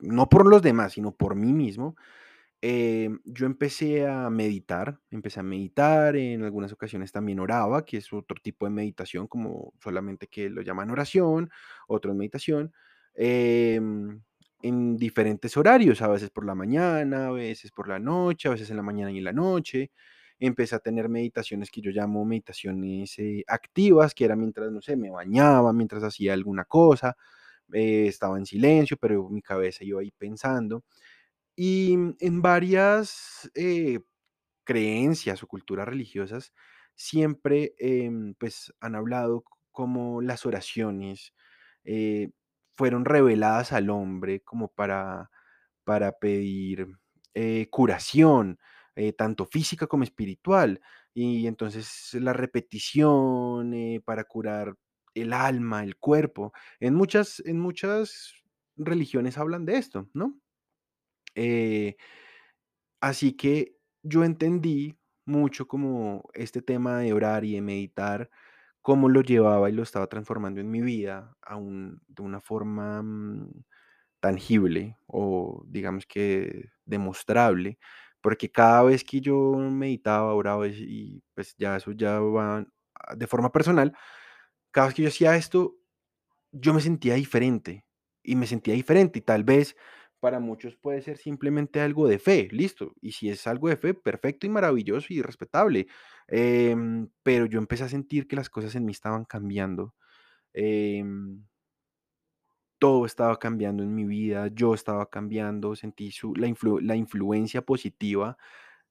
no 0.00 0.28
por 0.28 0.46
los 0.46 0.62
demás, 0.62 0.92
sino 0.94 1.12
por 1.16 1.34
mí 1.36 1.52
mismo, 1.52 1.96
Em, 2.66 3.20
yo 3.26 3.44
empecé 3.44 4.06
a 4.06 4.30
meditar, 4.30 4.98
empecé 5.10 5.38
a 5.40 5.42
meditar, 5.42 6.16
en 6.16 6.44
algunas 6.44 6.72
ocasiones 6.72 7.12
también 7.12 7.38
oraba, 7.38 7.84
que 7.84 7.98
es 7.98 8.10
otro 8.14 8.38
tipo 8.42 8.64
de 8.64 8.70
meditación, 8.72 9.26
como 9.26 9.74
solamente 9.82 10.28
que 10.28 10.48
lo 10.48 10.62
llaman 10.62 10.90
oración, 10.90 11.50
otro 11.88 12.12
es 12.12 12.16
meditación, 12.16 12.72
em, 13.14 14.22
en 14.62 14.96
diferentes 14.96 15.54
horarios, 15.58 16.00
a 16.00 16.08
veces 16.08 16.30
por 16.30 16.46
la 16.46 16.54
mañana, 16.54 17.26
a 17.28 17.32
veces 17.32 17.70
por 17.70 17.86
la 17.86 17.98
noche, 17.98 18.48
a 18.48 18.52
veces 18.52 18.70
en 18.70 18.76
la 18.78 18.82
mañana 18.82 19.12
y 19.12 19.18
en 19.18 19.24
la 19.24 19.32
noche. 19.34 19.90
Empecé 20.38 20.74
a 20.76 20.78
tener 20.78 21.08
meditaciones 21.10 21.70
que 21.70 21.82
yo 21.82 21.90
llamo 21.90 22.24
meditaciones 22.24 23.18
eh, 23.18 23.44
activas, 23.46 24.14
que 24.14 24.24
era 24.24 24.36
mientras, 24.36 24.72
no 24.72 24.80
sé, 24.80 24.96
me 24.96 25.10
bañaba, 25.10 25.72
mientras 25.74 26.02
hacía 26.02 26.32
alguna 26.32 26.64
cosa, 26.64 27.14
eh, 27.74 28.06
estaba 28.08 28.38
en 28.38 28.46
silencio, 28.46 28.96
pero 28.98 29.28
mi 29.30 29.42
cabeza 29.42 29.84
iba 29.84 30.00
ahí 30.00 30.12
pensando. 30.12 30.84
Y 31.56 31.96
mm, 31.96 32.16
en 32.20 32.42
varias 32.42 33.50
eh, 33.54 34.00
creencias 34.64 35.42
o 35.42 35.46
culturas 35.48 35.88
religiosas 35.88 36.52
siempre 36.96 37.74
em, 37.78 38.34
pues 38.36 38.72
han 38.80 38.94
hablado 38.96 39.44
como 39.72 40.22
las 40.22 40.46
oraciones 40.46 41.34
eh, 41.84 42.30
fueron 42.76 43.04
reveladas 43.04 43.72
al 43.72 43.90
hombre 43.90 44.40
como 44.42 44.68
para, 44.68 45.30
para 45.84 46.12
pedir 46.18 46.88
curación, 47.70 48.58
tanto 49.18 49.46
física 49.46 49.86
como 49.88 50.04
espiritual. 50.04 50.80
Y 51.14 51.46
entonces 51.48 52.14
la 52.14 52.32
repetición 52.32 53.72
para 54.04 54.24
curar 54.24 54.76
el 55.14 55.32
alma, 55.32 55.84
el 55.84 55.96
cuerpo. 55.96 56.52
En 56.80 56.94
muchas, 56.94 57.40
en 57.46 57.60
muchas 57.60 58.34
religiones 58.76 59.38
hablan 59.38 59.66
de 59.66 59.76
esto, 59.78 60.08
¿no? 60.14 60.34
Eh, 61.34 61.96
Así 63.00 63.32
que 63.34 63.76
yo 64.02 64.24
entendí 64.24 64.98
mucho 65.26 65.66
como 65.68 66.22
este 66.34 66.62
tema 66.62 66.98
de 66.98 67.12
orar 67.12 67.44
y 67.44 67.54
de 67.54 67.62
meditar, 67.62 68.30
cómo 68.82 69.08
lo 69.08 69.22
llevaba 69.22 69.70
y 69.70 69.72
lo 69.72 69.82
estaba 69.82 70.06
transformando 70.08 70.60
en 70.60 70.70
mi 70.70 70.82
vida 70.82 71.36
a 71.42 71.56
de 71.58 72.22
una 72.22 72.40
forma 72.40 73.02
mm, 73.02 73.50
tangible 74.20 74.96
o 75.06 75.64
digamos 75.68 76.06
que 76.06 76.70
demostrable, 76.84 77.78
porque 78.20 78.50
cada 78.50 78.82
vez 78.84 79.04
que 79.04 79.20
yo 79.20 79.54
meditaba, 79.56 80.34
oraba 80.34 80.68
y 80.68 80.72
y, 81.18 81.22
pues 81.34 81.54
ya 81.58 81.76
eso 81.76 81.92
ya 81.92 82.20
va 82.20 82.66
ah, 82.96 83.14
de 83.16 83.26
forma 83.26 83.52
personal, 83.52 83.96
cada 84.74 84.88
vez 84.88 84.96
que 84.96 85.02
yo 85.04 85.08
hacía 85.10 85.36
esto, 85.36 85.76
yo 86.52 86.74
me 86.74 86.80
sentía 86.82 87.14
diferente 87.14 87.86
y 88.22 88.36
me 88.36 88.46
sentía 88.46 88.74
diferente 88.74 89.18
y 89.20 89.22
tal 89.22 89.44
vez 89.44 89.76
para 90.20 90.40
muchos 90.40 90.76
puede 90.76 91.02
ser 91.02 91.18
simplemente 91.18 91.80
algo 91.80 92.08
de 92.08 92.18
fe, 92.18 92.48
listo. 92.52 92.94
Y 93.02 93.12
si 93.12 93.30
es 93.30 93.46
algo 93.46 93.68
de 93.70 93.76
fe, 93.78 93.94
perfecto 93.94 94.46
y 94.46 94.50
maravilloso 94.50 95.08
y 95.12 95.22
respetable. 95.22 95.86
Em, 96.28 97.08
pero 97.22 97.46
yo 97.46 97.58
empecé 97.58 97.84
a 97.84 97.88
sentir 97.90 98.28
que 98.28 98.36
las 98.36 98.50
cosas 98.50 98.74
en 98.76 98.86
mí 98.86 98.92
estaban 98.92 99.24
cambiando. 99.26 99.94
Em, 100.54 101.44
todo 102.78 103.06
estaba 103.06 103.38
cambiando 103.38 103.82
en 103.82 103.94
mi 103.94 104.04
vida, 104.04 104.48
yo 104.52 104.74
estaba 104.74 105.08
cambiando, 105.08 105.74
sentí 105.76 106.10
su, 106.10 106.34
la, 106.34 106.52
la 106.82 106.96
influencia 106.96 107.62
positiva 107.62 108.36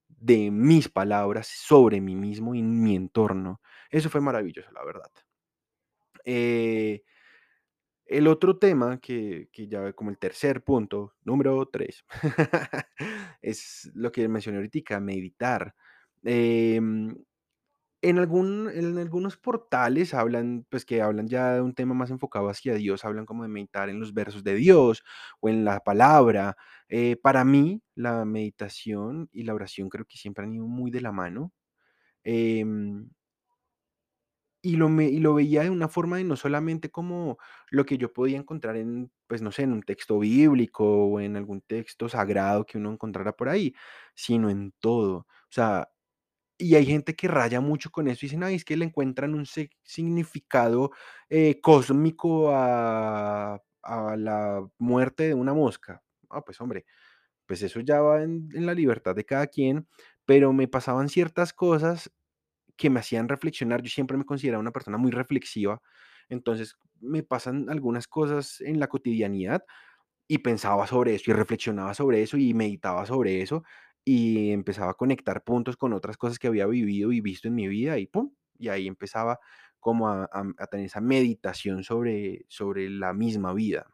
de 0.10 0.52
mis 0.52 0.90
palabras 0.90 1.48
sobre 1.48 2.02
mí 2.02 2.16
mismo 2.16 2.56
y 2.56 2.63
mi 2.63 2.96
entorno. 2.96 3.62
Eso 3.92 4.10
fue 4.10 4.22
maravilloso, 4.22 4.72
la 4.72 4.84
verdad. 4.86 5.12
Eh, 6.24 7.03
el 8.06 8.27
otro 8.27 8.58
tema 8.60 9.00
que, 9.00 9.50
que 9.51 9.68
ya 9.68 9.94
como 9.94 10.10
el 10.10 10.18
tercer 10.18 10.63
punto, 10.63 11.13
número 11.24 11.65
tres, 11.72 12.03
es 13.42 13.92
lo 13.96 14.12
que 14.12 14.27
mencioné 14.27 14.58
ahorita, 14.60 15.00
meditar. 15.00 15.74
Em, 16.24 17.15
en, 18.01 18.20
algún, 18.20 18.70
en 18.74 18.98
algunos 19.00 19.38
portales 19.38 20.13
hablan, 20.13 20.65
pues 20.70 20.86
que 20.86 21.01
hablan 21.01 21.27
ya 21.27 21.56
de 21.56 21.62
un 21.62 21.74
tema 21.75 21.94
más 21.96 22.12
enfocado 22.12 22.50
hacia 22.50 22.75
Dios, 22.75 23.06
hablan 23.06 23.25
como 23.25 23.44
de 23.44 23.50
meditar 23.50 23.89
en 23.89 24.00
los 24.00 24.13
versos 24.13 24.44
de 24.44 24.56
Dios 24.56 25.03
o 25.42 25.50
en 25.50 25.65
la 25.65 25.80
palabra. 25.82 26.58
Eh, 26.89 27.18
para 27.22 27.46
mí, 27.46 27.82
la 27.96 28.25
meditación 28.25 29.30
y 29.34 29.44
la 29.44 29.53
oración 29.56 29.89
creo 29.89 30.06
que 30.06 30.18
siempre 30.18 30.46
han 30.46 30.53
ido 30.53 30.68
muy 30.68 30.92
de 30.92 31.01
la 31.01 31.12
mano. 31.13 31.53
Em, 32.24 33.10
y 34.63 34.77
lo, 34.77 34.89
me- 34.89 35.08
y 35.10 35.20
lo 35.20 35.36
veía 35.36 35.63
de 35.63 35.70
una 35.72 35.89
forma 35.89 36.17
de 36.17 36.25
no 36.25 36.38
solamente 36.38 36.91
como 36.91 37.38
lo 37.72 37.86
que 37.86 37.98
yo 38.00 38.13
podía 38.13 38.39
encontrar 38.39 38.77
en, 38.77 39.12
pues 39.27 39.41
no 39.43 39.51
sé, 39.53 39.63
en 39.63 39.74
un 39.74 39.84
texto 39.84 40.20
bíblico 40.20 40.86
o 41.08 41.20
en 41.22 41.38
algún 41.38 41.62
texto 41.62 42.10
sagrado 42.10 42.65
que 42.65 42.79
uno 42.79 42.91
encontrara 42.93 43.34
por 43.36 43.50
ahí, 43.50 43.75
sino 44.15 44.50
en 44.50 44.74
todo. 44.79 45.17
O 45.20 45.27
sea, 45.51 45.89
y 46.58 46.75
hay 46.75 46.86
gente 46.86 47.15
que 47.15 47.27
raya 47.27 47.60
mucho 47.62 47.91
con 47.91 48.08
eso 48.08 48.25
y 48.25 48.29
dicen, 48.29 48.43
ay, 48.43 48.55
es 48.55 48.65
que 48.65 48.77
le 48.77 48.86
encuentran 48.86 49.34
un 49.36 49.46
significado 49.84 50.91
eh, 51.29 51.60
cósmico 51.62 52.51
a, 52.53 53.55
a 53.84 54.15
la 54.17 54.65
muerte 54.77 55.24
de 55.27 55.34
una 55.34 55.53
mosca. 55.53 56.01
Ah, 56.29 56.41
pues 56.46 56.62
hombre, 56.62 56.86
pues 57.46 57.62
eso 57.63 57.79
ya 57.82 58.01
va 58.01 58.24
en 58.24 58.50
la 58.65 58.74
libertad 58.74 59.15
de 59.15 59.25
cada 59.25 59.48
quien, 59.48 59.88
pero 60.25 60.53
me 60.53 60.67
pasaban 60.67 61.10
ciertas 61.10 61.53
cosas 61.53 62.12
que 62.84 62.90
me 62.90 63.00
hacían 63.00 63.30
reflexionar. 63.30 63.82
Yo 63.82 63.90
siempre 63.90 64.18
me 64.18 64.25
consideraba 64.25 64.60
una 64.60 64.74
persona 64.74 64.98
muy 64.98 65.10
reflexiva, 65.10 65.82
entonces 66.28 66.75
me 67.00 67.24
pasan 67.24 67.70
algunas 67.70 68.10
cosas 68.10 68.60
en 68.60 68.78
la 68.78 68.88
cotidianidad 68.88 69.63
y 70.28 70.40
pensaba 70.40 70.86
sobre 70.86 71.16
eso 71.16 71.32
y 71.32 71.34
reflexionaba 71.34 71.94
sobre 71.94 72.24
eso 72.24 72.36
y 72.36 72.54
meditaba 72.54 73.06
sobre 73.06 73.42
eso 73.42 73.63
y 74.04 74.52
empezaba 74.52 74.92
a 74.92 74.94
conectar 74.96 75.46
puntos 75.46 75.78
con 75.78 75.94
otras 75.94 76.18
cosas 76.18 76.40
que 76.40 76.48
había 76.48 76.68
vivido 76.68 77.13
y 77.13 77.22
visto 77.22 77.48
en 77.48 77.56
mi 77.56 77.70
vida 77.70 78.00
y 78.00 78.08
pum, 78.08 78.34
y 78.60 78.68
ahí 78.68 78.86
empezaba 78.86 79.40
como 79.80 80.10
a, 80.10 80.28
tener 80.70 80.88
esa 80.88 81.00
meditación 81.00 81.86
sobre, 81.86 82.44
sobre 82.50 82.90
la 82.90 83.13
misma 83.13 83.54
vida. 83.54 83.88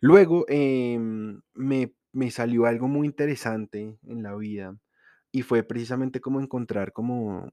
Luego 0.00 0.44
em, 0.48 1.40
me, 1.54 1.94
me 2.12 2.30
salió 2.30 2.66
algo 2.66 2.86
muy 2.86 3.06
interesante 3.06 3.98
en 4.06 4.22
la 4.22 4.34
vida 4.36 4.76
y 5.32 5.42
fue 5.42 5.62
precisamente 5.62 6.20
como 6.20 6.40
encontrar 6.40 6.92
como, 6.92 7.50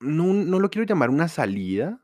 no, 0.00 0.32
no 0.32 0.60
lo 0.60 0.70
quiero 0.70 0.86
llamar 0.86 1.10
una 1.10 1.28
salida, 1.28 2.00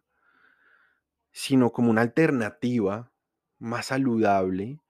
sino 1.32 1.72
como 1.72 1.90
una 1.90 2.02
alternativa 2.02 3.12
más 3.58 3.86
saludable 3.86 4.80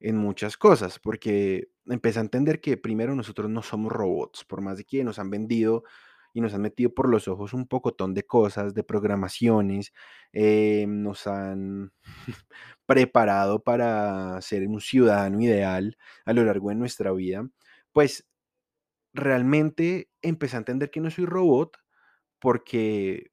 en 0.00 0.16
muchas 0.16 0.56
cosas, 0.56 0.98
porque 0.98 1.70
empecé 1.86 2.18
a 2.20 2.22
entender 2.22 2.60
que 2.60 2.76
primero 2.76 3.14
nosotros 3.14 3.50
no 3.50 3.62
somos 3.62 3.92
robots, 3.92 4.44
por 4.44 4.60
más 4.60 4.78
de 4.78 4.84
que 4.84 5.02
nos 5.04 5.18
han 5.18 5.30
vendido 5.30 5.84
y 6.34 6.40
nos 6.40 6.54
han 6.54 6.62
metido 6.62 6.94
por 6.94 7.08
los 7.08 7.26
ojos 7.26 7.52
un 7.54 7.66
pocotón 7.66 8.14
de 8.14 8.24
cosas, 8.24 8.74
de 8.74 8.84
programaciones, 8.84 9.92
eh, 10.32 10.84
nos 10.88 11.26
han 11.26 11.92
preparado 12.86 13.62
para 13.62 14.40
ser 14.40 14.68
un 14.68 14.80
ciudadano 14.80 15.40
ideal 15.40 15.96
a 16.24 16.32
lo 16.32 16.44
largo 16.44 16.68
de 16.68 16.76
nuestra 16.76 17.12
vida, 17.12 17.48
pues 17.92 18.26
realmente 19.18 20.10
empecé 20.22 20.56
a 20.56 20.60
entender 20.60 20.90
que 20.90 21.00
no 21.00 21.10
soy 21.10 21.26
robot 21.26 21.78
porque 22.38 23.32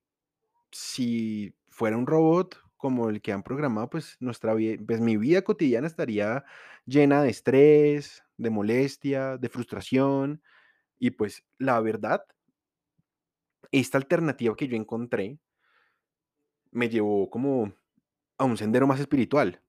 si 0.72 1.56
fuera 1.70 1.98
un 1.98 2.08
robot 2.08 2.58
como 2.78 3.10
el 3.10 3.22
que 3.22 3.32
han 3.32 3.44
programado, 3.44 3.90
pues 3.90 4.18
nuestra 4.20 4.54
pues 4.86 5.00
mi 5.02 5.18
vida 5.18 5.42
cotidiana 5.42 5.88
estaría 5.88 6.46
llena 6.86 7.24
de 7.24 7.30
estrés, 7.30 8.24
de 8.38 8.50
molestia, 8.50 9.38
de 9.38 9.50
frustración. 9.50 10.44
Y 11.00 11.12
pues 11.12 11.44
la 11.58 11.80
verdad, 11.80 12.26
esta 13.72 13.98
alternativa 13.98 14.56
que 14.56 14.68
yo 14.68 14.76
encontré 14.76 15.40
me 16.72 16.90
llevó 16.90 17.30
como 17.30 17.74
a 18.38 18.44
un 18.46 18.58
sendero 18.58 18.86
más 18.86 19.00
espiritual, 19.00 19.62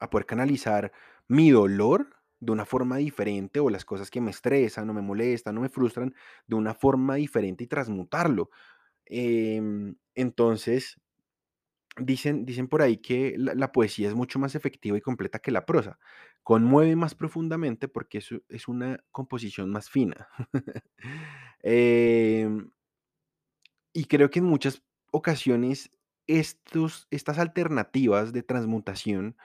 a 0.00 0.10
poder 0.10 0.26
canalizar 0.26 0.92
mi 1.28 1.50
dolor 1.50 2.17
de 2.40 2.52
una 2.52 2.64
forma 2.64 2.96
diferente 2.98 3.60
o 3.60 3.70
las 3.70 3.84
cosas 3.84 4.10
que 4.10 4.20
me 4.20 4.30
estresan 4.30 4.88
o 4.90 4.94
me 4.94 5.02
molestan 5.02 5.58
o 5.58 5.60
me 5.60 5.68
frustran 5.68 6.14
de 6.46 6.56
una 6.56 6.74
forma 6.74 7.16
diferente 7.16 7.64
y 7.64 7.66
transmutarlo. 7.66 8.50
Em, 9.06 9.96
entonces, 10.14 10.98
Dicen, 12.00 12.44
dicen 12.44 12.68
por 12.68 12.82
ahí 12.82 12.98
que 12.98 13.34
la, 13.36 13.72
poesía 13.72 14.08
es 14.08 14.14
mucho 14.14 14.38
más 14.38 14.54
efectiva 14.54 14.96
y 14.96 15.00
completa 15.00 15.40
que 15.40 15.50
la 15.50 15.66
prosa. 15.66 15.98
Conmueve 16.42 16.94
más 16.96 17.14
profundamente 17.14 17.88
porque 17.88 18.18
es, 18.18 18.28
es 18.48 18.68
una 18.68 19.02
composición 19.10 19.70
más 19.70 19.90
fina. 19.90 20.28
Em, 21.60 22.70
y 23.92 24.04
creo 24.04 24.30
que 24.30 24.38
en 24.38 24.44
muchas 24.44 24.84
ocasiones 25.10 25.90
estos, 26.28 27.08
estas 27.10 27.40
alternativas 27.40 28.32
de 28.32 28.44
transmutación 28.44 29.36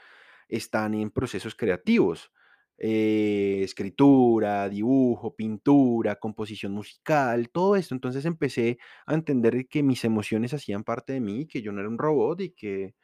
están 0.47 0.93
en 0.93 1.09
procesos 1.09 1.55
creativos. 1.55 2.31
Eh, 2.77 3.61
escritura, 3.63 4.69
dibujo, 4.69 5.35
pintura, 5.35 6.15
composición 6.17 6.73
musical, 6.73 7.49
todo 7.51 7.75
esto. 7.75 7.95
Entonces 7.95 8.25
empecé 8.25 8.77
a 9.05 9.13
entender 9.15 9.67
que 9.67 9.83
mis 9.83 10.03
emociones 10.05 10.53
hacían 10.53 10.83
parte 10.83 11.13
de 11.13 11.21
mí, 11.21 11.47
que 11.47 11.61
yo 11.61 11.71
no 11.71 11.79
era 11.81 11.89
un 11.89 11.97
robot 11.97 12.41
y 12.41 12.51
que 12.51 12.95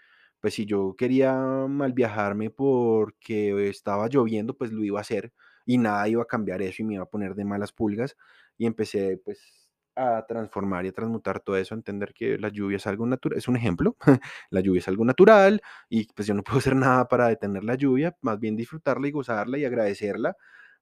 pues 0.41 0.53
si 0.53 0.65
yo 0.65 0.95
quería 0.97 1.33
mal 1.67 1.93
viajarme 1.93 2.49
porque 2.49 3.69
estaba 3.69 4.07
lloviendo, 4.07 4.55
pues 4.57 4.71
lo 4.71 4.83
iba 4.83 4.99
a 4.99 5.01
hacer 5.01 5.33
y 5.65 5.77
nada 5.77 6.07
iba 6.07 6.23
a 6.23 6.25
cambiar 6.25 6.61
eso 6.61 6.81
y 6.81 6.85
me 6.85 6.93
iba 6.95 7.03
a 7.03 7.09
poner 7.09 7.35
de 7.35 7.45
malas 7.45 7.71
pulgas 7.73 8.15
y 8.57 8.65
empecé 8.65 9.17
pues 9.23 9.59
a 10.00 10.25
transformar 10.27 10.86
y 10.86 10.89
a 10.89 10.91
transmutar 10.94 11.39
todo 11.41 11.58
eso, 11.58 11.75
a 11.75 11.77
entender 11.77 12.13
que 12.13 12.38
la 12.38 12.50
lluvia 12.50 12.77
es 12.77 12.88
algo 12.88 13.06
natural, 13.06 13.38
es 13.38 13.48
un 13.48 13.56
ejemplo, 13.58 13.98
la 14.51 14.62
lluvia 14.62 14.79
es 14.79 14.88
algo 14.88 15.06
natural, 15.06 15.62
y 15.89 16.08
pues 16.13 16.27
yo 16.27 16.34
no 16.34 16.44
puedo 16.44 16.60
hacer 16.60 16.75
nada 16.75 17.08
para 17.08 17.27
detener 17.27 17.63
la 17.63 17.75
lluvia, 17.75 18.15
más 18.22 18.39
bien 18.39 18.56
disfrutarla 18.56 19.08
y 19.08 19.12
gozarla 19.12 19.58
y 19.58 19.65
agradecerla 19.65 20.36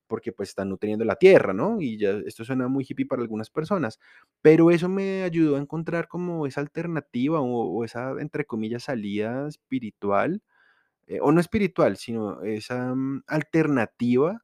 porque 0.07 0.31
pues 0.31 0.49
están 0.49 0.69
nutriendo 0.69 1.05
la 1.05 1.15
tierra, 1.17 1.53
¿no? 1.53 1.81
Y 1.81 1.97
ya 1.97 2.11
esto 2.25 2.45
suena 2.45 2.67
muy 2.67 2.85
hippie 2.87 3.05
para 3.05 3.21
algunas 3.21 3.49
personas, 3.49 3.99
pero 4.41 4.71
eso 4.71 4.89
me 4.89 5.23
ayudó 5.23 5.57
a 5.57 5.59
encontrar 5.59 6.07
como 6.07 6.47
esa 6.47 6.61
alternativa 6.61 7.41
o, 7.41 7.83
esa, 7.83 8.11
entre 8.19 8.45
comillas, 8.45 8.83
salida 8.83 9.47
espiritual, 9.47 10.41
eh, 11.07 11.19
o 11.21 11.31
no 11.31 11.41
espiritual, 11.41 11.97
sino 11.97 12.41
esa 12.43 12.95
mm, 12.95 13.23
alternativa 13.27 14.43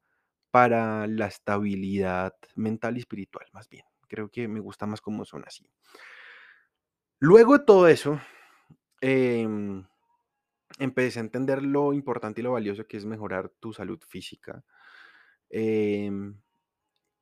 para 0.52 1.08
la 1.08 1.28
estabilidad 1.28 2.36
mental 2.56 2.98
y 2.98 3.02
espiritual, 3.02 3.48
más 3.54 3.70
bien. 3.70 3.93
Creo 4.14 4.30
que 4.30 4.48
me 4.48 4.60
gusta 4.60 4.86
más 4.86 5.02
cómo 5.02 5.26
son 5.26 5.44
así. 5.48 5.68
Luego 7.20 7.58
de 7.58 7.66
todo 7.66 7.88
eso, 7.88 8.22
em, 9.02 9.84
empecé 10.78 11.18
a 11.18 11.24
entender 11.24 11.64
lo 11.64 11.94
importante 11.94 12.40
y 12.40 12.44
lo 12.44 12.52
valioso 12.52 12.86
que 12.86 12.98
es 12.98 13.06
mejorar 13.06 13.50
tu 13.60 13.74
salud 13.74 14.00
física. 14.08 14.64
Em, 15.50 16.40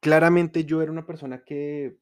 claramente 0.01 0.65
yo 0.65 0.81
era 0.81 0.91
una 0.91 1.05
persona 1.05 1.45
que 1.45 1.95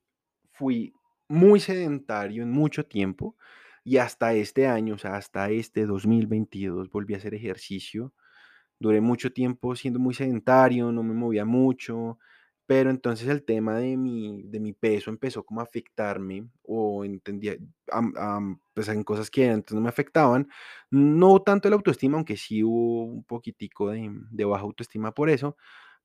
fui 0.54 0.92
muy 1.28 1.60
sedentario 1.60 2.42
en 2.42 2.50
mucho 2.52 2.88
tiempo 2.88 3.38
y 3.84 3.98
hasta 3.98 4.34
este 4.34 4.66
año, 4.66 4.96
o 4.96 4.98
sea, 4.98 5.18
hasta 5.18 5.52
este 5.52 5.86
2022 5.86 6.90
volví 6.90 7.14
a 7.14 7.18
hacer 7.18 7.36
ejercicio. 7.36 8.12
Duré 8.80 9.02
mucho 9.02 9.32
tiempo 9.34 9.76
siendo 9.76 10.00
muy 10.00 10.16
sedentario, 10.16 10.92
no 10.92 11.04
me 11.04 11.14
movía 11.14 11.46
mucho, 11.46 12.18
pero 12.70 12.92
entonces 12.92 13.28
el 13.30 13.44
tema 13.46 13.78
de 13.78 13.98
mi, 13.98 14.44
de 14.46 14.60
mi 14.60 14.74
peso 14.74 15.10
empezó 15.10 15.44
como 15.44 15.62
a 15.62 15.64
afectarme 15.64 16.48
o 16.64 17.04
entendía, 17.04 17.56
am- 17.92 18.14
am, 18.18 18.60
pues 18.76 18.88
en 18.90 19.04
cosas 19.04 19.32
que 19.32 19.50
antes 19.50 19.74
no 19.76 19.82
me 19.82 19.90
afectaban, 19.90 20.48
no 20.92 21.42
tanto 21.42 21.68
la 21.70 21.76
autoestima, 21.78 22.18
aunque 22.18 22.38
sí 22.38 22.64
hubo 22.64 23.06
un 23.06 23.24
poquitico 23.24 23.90
de, 23.90 24.12
de 24.32 24.46
baja 24.46 24.64
autoestima 24.64 25.14
por 25.14 25.30
eso, 25.32 25.58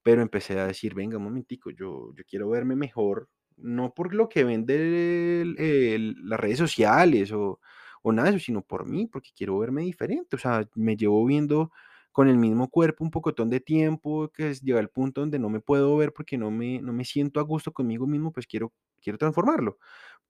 pero 0.02 0.22
empecé 0.22 0.58
a 0.58 0.66
decir, 0.66 0.94
venga, 0.94 1.18
un 1.18 1.24
momentico, 1.24 1.70
yo, 1.70 2.12
yo 2.14 2.24
quiero 2.28 2.48
verme 2.50 2.76
mejor, 2.76 3.28
no 3.56 3.92
por 3.94 4.14
lo 4.14 4.28
que 4.30 4.44
vende 4.44 5.42
el- 5.42 5.56
el- 5.58 6.16
las 6.28 6.40
redes 6.40 6.58
sociales 6.58 7.32
o, 7.32 7.60
o 8.02 8.12
nada 8.12 8.30
de 8.30 8.36
eso, 8.36 8.44
sino 8.46 8.62
por 8.62 8.86
mí, 8.88 9.06
porque 9.06 9.30
quiero 9.36 9.58
verme 9.58 9.82
diferente, 9.82 10.36
o 10.36 10.38
sea, 10.38 10.68
me 10.74 10.96
llevo 10.96 11.24
viendo 11.26 11.72
con 12.14 12.28
el 12.28 12.36
mismo 12.38 12.68
cuerpo 12.68 13.02
un 13.02 13.10
pocotón 13.10 13.50
de 13.50 13.58
tiempo, 13.58 14.30
que 14.32 14.50
es, 14.50 14.62
llega 14.62 14.78
al 14.78 14.88
punto 14.88 15.20
donde 15.20 15.40
no 15.40 15.50
me 15.50 15.58
puedo 15.58 15.96
ver 15.96 16.12
porque 16.12 16.38
no 16.38 16.48
me, 16.52 16.80
no 16.80 16.92
me 16.92 17.04
siento 17.04 17.40
a 17.40 17.42
gusto 17.42 17.72
conmigo 17.72 18.06
mismo, 18.06 18.30
pues 18.32 18.46
quiero, 18.46 18.72
quiero 19.02 19.18
transformarlo 19.18 19.78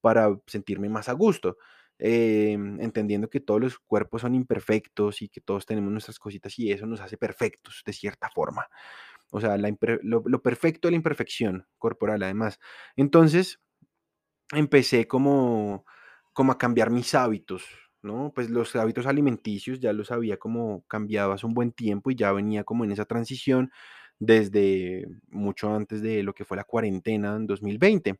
para 0.01 0.35
sentirme 0.47 0.89
más 0.89 1.09
a 1.09 1.13
gusto. 1.13 1.57
Em, 1.99 2.81
entendiendo 2.81 3.29
que 3.29 3.39
todos 3.39 3.61
los 3.61 3.77
cuerpos 3.77 4.21
son 4.23 4.33
imperfectos 4.33 5.21
y 5.21 5.29
que 5.29 5.41
todos 5.41 5.67
tenemos 5.67 5.91
nuestras 5.91 6.17
cositas 6.17 6.57
y 6.57 6.71
eso 6.71 6.87
nos 6.87 7.01
hace 7.01 7.17
perfectos 7.17 7.83
de 7.85 7.93
cierta 7.93 8.31
forma. 8.31 8.67
O 9.29 9.39
sea, 9.39 9.55
la 9.55 9.71
lo, 10.01 10.41
perfecto 10.41 10.87
de 10.87 10.93
la 10.93 10.97
imperfección 10.97 11.67
corporal, 11.77 12.23
además. 12.23 12.59
Entonces, 12.95 13.61
empecé 14.53 15.07
como, 15.07 15.85
como 16.33 16.51
a 16.51 16.57
cambiar 16.57 16.89
mis 16.89 17.13
hábitos, 17.13 17.63
¿no? 18.05 18.31
Pues 18.33 18.49
los 18.49 18.75
hábitos 18.75 19.05
alimenticios 19.07 19.79
ya 19.79 19.93
los 19.93 20.11
había 20.11 20.37
como 20.37 20.83
cambiado 20.87 21.33
hace 21.33 21.45
un 21.45 21.53
buen 21.53 21.71
tiempo 21.71 22.11
y 22.11 22.15
ya 22.15 22.31
venía 22.31 22.63
como 22.63 22.85
en 22.85 22.91
esa 22.91 23.05
transición 23.05 23.71
desde 24.19 25.07
mucho 25.29 25.73
antes 25.75 26.01
de 26.01 26.23
lo 26.23 26.33
que 26.33 26.45
fue 26.45 26.57
la 26.57 26.63
cuarentena 26.63 27.35
en 27.35 27.47
2020. 27.47 28.19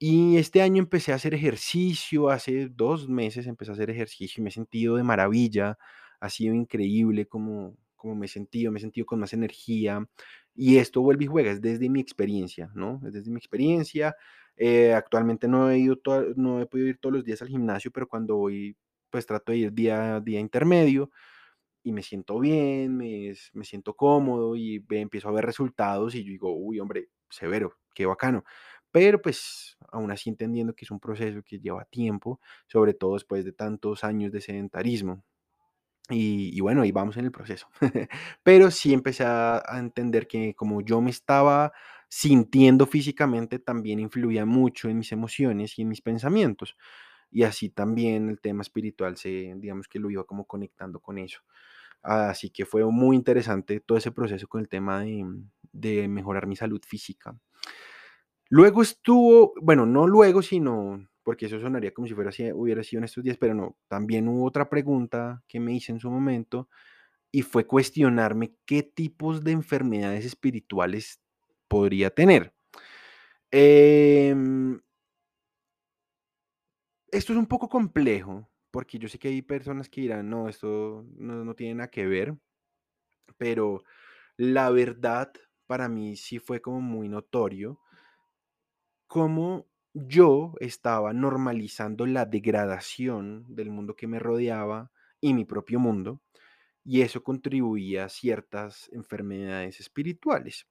Y 0.00 0.36
este 0.36 0.62
año 0.62 0.80
empecé 0.80 1.12
a 1.12 1.16
hacer 1.16 1.34
ejercicio, 1.34 2.30
hace 2.30 2.68
dos 2.68 3.08
meses 3.08 3.46
empecé 3.46 3.72
a 3.72 3.74
hacer 3.74 3.90
ejercicio 3.90 4.40
y 4.40 4.44
me 4.44 4.50
he 4.50 4.52
sentido 4.52 4.96
de 4.96 5.02
maravilla, 5.02 5.76
ha 6.20 6.30
sido 6.30 6.54
increíble 6.54 7.26
como, 7.26 7.76
como 7.96 8.14
me 8.14 8.26
he 8.26 8.28
sentido, 8.28 8.70
me 8.70 8.78
he 8.78 8.82
sentido 8.82 9.06
con 9.06 9.20
más 9.20 9.32
energía. 9.32 10.06
Y 10.54 10.78
esto 10.78 11.02
vuelve 11.02 11.24
y 11.24 11.26
juega, 11.28 11.50
es 11.52 11.60
desde 11.60 11.88
mi 11.88 12.00
experiencia, 12.00 12.70
¿no? 12.74 13.00
Es 13.06 13.12
desde 13.12 13.30
mi 13.30 13.38
experiencia. 13.38 14.14
Eh, 14.56 14.92
actualmente 14.92 15.48
no 15.48 15.70
he, 15.70 15.78
ido 15.78 15.96
no 16.36 16.60
he 16.60 16.66
podido 16.66 16.88
ir 16.88 16.98
todos 16.98 17.14
los 17.14 17.24
días 17.24 17.42
al 17.42 17.48
gimnasio, 17.48 17.90
pero 17.92 18.08
cuando 18.08 18.36
voy, 18.36 18.76
pues 19.10 19.26
trato 19.26 19.52
de 19.52 19.58
ir 19.58 19.72
día 19.72 20.16
a 20.16 20.20
día 20.20 20.40
intermedio 20.40 21.10
y 21.82 21.92
me 21.92 22.02
siento 22.02 22.38
bien, 22.40 22.96
me, 22.96 23.32
me 23.54 23.64
siento 23.64 23.94
cómodo 23.94 24.56
y 24.56 24.84
empiezo 24.90 25.28
a 25.28 25.32
ver 25.32 25.46
resultados 25.46 26.14
y 26.14 26.24
yo 26.24 26.30
digo, 26.30 26.52
uy, 26.54 26.80
hombre, 26.80 27.08
severo, 27.28 27.78
qué 27.94 28.06
bacano 28.06 28.44
pero 28.90 29.20
pues 29.20 29.76
aún 29.92 30.10
así 30.10 30.30
entendiendo 30.30 30.74
que 30.74 30.84
es 30.84 30.90
un 30.90 31.00
proceso 31.00 31.42
que 31.42 31.58
lleva 31.58 31.84
tiempo, 31.84 32.40
sobre 32.66 32.94
todo 32.94 33.14
después 33.14 33.44
de 33.44 33.52
tantos 33.52 34.04
años 34.04 34.32
de 34.32 34.40
sedentarismo. 34.40 35.24
Y, 36.10 36.58
bueno, 36.60 36.82
ahí 36.82 36.90
vamos 36.90 37.18
en 37.18 37.26
el 37.26 37.32
proceso. 37.32 37.68
pero 38.42 38.70
sí 38.70 38.94
empecé 38.94 39.24
a, 39.26 39.62
entender 39.78 40.26
que 40.26 40.54
como 40.54 40.80
yo 40.80 41.02
me 41.02 41.10
estaba 41.10 41.72
sintiendo 42.08 42.86
físicamente, 42.86 43.58
también 43.58 43.98
influía 44.00 44.46
mucho 44.46 44.88
en 44.88 44.98
mis 44.98 45.12
emociones 45.12 45.78
y 45.78 45.82
en 45.82 45.88
mis 45.88 46.00
pensamientos. 46.00 46.76
Y 47.30 47.42
así 47.42 47.70
también 47.70 48.28
el 48.28 48.40
tema 48.40 48.62
espiritual 48.62 49.16
se, 49.16 49.54
digamos 49.56 49.88
que 49.88 49.98
lo 49.98 50.10
iba 50.10 50.24
como 50.24 50.46
conectando 50.46 51.00
con 51.00 51.18
eso. 51.18 51.40
Así 52.02 52.50
que 52.50 52.64
fue 52.64 52.84
muy 52.84 53.16
interesante 53.16 53.80
todo 53.80 53.98
ese 53.98 54.12
proceso 54.12 54.46
con 54.48 54.60
el 54.60 54.68
tema 54.68 55.00
de, 55.00 55.26
de 55.72 56.08
mejorar 56.08 56.46
mi 56.46 56.56
salud 56.56 56.80
física. 56.86 57.36
Luego 58.50 58.82
estuvo, 58.82 59.52
bueno, 59.60 59.84
no 59.84 60.06
luego, 60.06 60.40
sino, 60.40 61.06
porque 61.22 61.46
eso 61.46 61.60
sonaría 61.60 61.92
como 61.92 62.08
si 62.08 62.14
fuera 62.14 62.30
así, 62.30 62.50
hubiera 62.52 62.82
sido 62.82 63.00
en 63.00 63.04
estos 63.04 63.22
días, 63.22 63.36
pero 63.36 63.54
no, 63.54 63.76
también 63.88 64.26
hubo 64.28 64.46
otra 64.46 64.70
pregunta 64.70 65.42
que 65.46 65.60
me 65.60 65.74
hice 65.74 65.92
en 65.92 66.00
su 66.00 66.10
momento 66.10 66.68
y 67.30 67.42
fue 67.42 67.66
cuestionarme 67.66 68.54
qué 68.64 68.82
tipos 68.82 69.44
de 69.44 69.52
enfermedades 69.52 70.24
espirituales 70.24 71.20
podría 71.68 72.10
tener. 72.10 72.54
Em, 73.50 74.80
esto 77.12 77.32
es 77.32 77.38
un 77.38 77.46
poco 77.46 77.68
complejo, 77.68 78.48
porque 78.70 78.98
yo 78.98 79.08
sé 79.08 79.18
que 79.18 79.28
hay 79.28 79.42
personas 79.42 79.88
que 79.88 80.02
dirán, 80.02 80.28
no, 80.28 80.48
esto 80.48 81.04
no, 81.16 81.44
no 81.44 81.54
tiene 81.54 81.76
nada 81.76 81.90
que 81.90 82.06
ver, 82.06 82.36
pero 83.36 83.82
la 84.36 84.70
verdad 84.70 85.32
para 85.66 85.88
mí 85.88 86.16
sí 86.16 86.38
fue 86.38 86.60
como 86.60 86.80
muy 86.80 87.08
notorio 87.08 87.80
cómo 89.06 89.66
yo 89.94 90.54
estaba 90.60 91.12
normalizando 91.12 92.06
la 92.06 92.26
degradación 92.26 93.44
del 93.48 93.70
mundo 93.70 93.96
que 93.96 94.06
me 94.06 94.18
rodeaba 94.18 94.92
y 95.20 95.34
mi 95.34 95.44
propio 95.44 95.80
mundo, 95.80 96.20
y 96.84 97.02
eso 97.02 97.22
contribuía 97.24 98.04
a 98.04 98.08
ciertas 98.08 98.88
enfermedades 98.92 99.80
espirituales. 99.80 100.66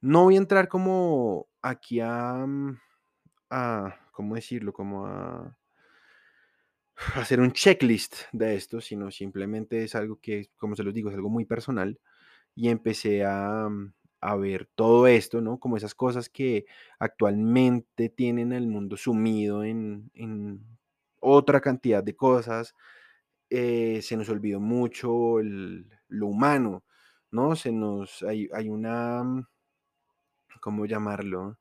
No 0.00 0.24
voy 0.24 0.34
a 0.34 0.38
entrar 0.38 0.68
como 0.68 1.48
aquí 1.62 2.00
a, 2.00 2.44
mm, 2.46 2.78
a 3.50 3.96
¿cómo 4.12 4.34
decirlo? 4.34 4.72
Como 4.72 5.06
a 5.06 5.56
hacer 7.14 7.40
un 7.40 7.52
checklist 7.52 8.14
de 8.32 8.56
esto, 8.56 8.80
sino 8.80 9.10
simplemente 9.10 9.84
es 9.84 9.94
algo 9.94 10.18
que, 10.20 10.50
como 10.56 10.74
se 10.74 10.82
los 10.82 10.94
digo, 10.94 11.10
es 11.10 11.16
algo 11.16 11.28
muy 11.28 11.44
personal 11.44 11.98
y 12.54 12.68
empecé 12.68 13.24
a, 13.24 13.68
mm, 13.68 13.92
a 14.20 14.36
ver 14.36 14.68
todo 14.74 15.06
esto, 15.06 15.40
¿no? 15.40 15.58
Como 15.60 15.76
esas 15.76 15.94
cosas 15.94 16.28
que 16.28 16.66
actualmente 16.98 18.08
tienen 18.08 18.52
al 18.52 18.66
mundo 18.66 18.96
sumido 18.96 19.64
en, 19.64 20.10
otra 21.20 21.60
cantidad 21.60 22.02
de 22.02 22.16
cosas. 22.16 22.74
Eh, 23.50 24.00
se 24.02 24.16
nos 24.16 24.28
olvidó 24.28 24.60
mucho 24.60 25.38
lo 25.40 26.26
humano, 26.26 26.84
¿no? 27.30 27.56
Se 27.56 27.72
nos, 27.72 28.22
hay, 28.22 28.48
hay 28.52 28.68
una, 28.68 29.22
mm, 29.24 29.46
¿cómo 30.60 30.86
llamarlo? 30.86 31.58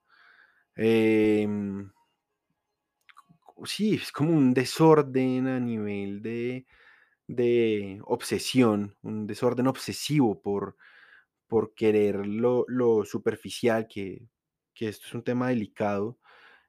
Em, 0.77 1.91
sí, 3.65 3.95
es 3.95 4.11
como 4.11 4.33
un 4.33 4.53
desorden 4.53 5.47
a 5.47 5.59
nivel 5.59 6.21
de, 6.21 6.65
de 7.27 7.99
obsesión, 8.05 8.95
un 9.01 9.27
desorden 9.27 9.67
obsesivo 9.67 10.41
por, 10.41 10.77
por 11.47 11.73
querer 11.75 12.27
lo, 12.27 12.65
superficial, 13.05 13.87
que, 13.87 14.27
esto 14.79 15.07
es 15.07 15.13
un 15.15 15.23
tema 15.23 15.49
delicado, 15.49 16.19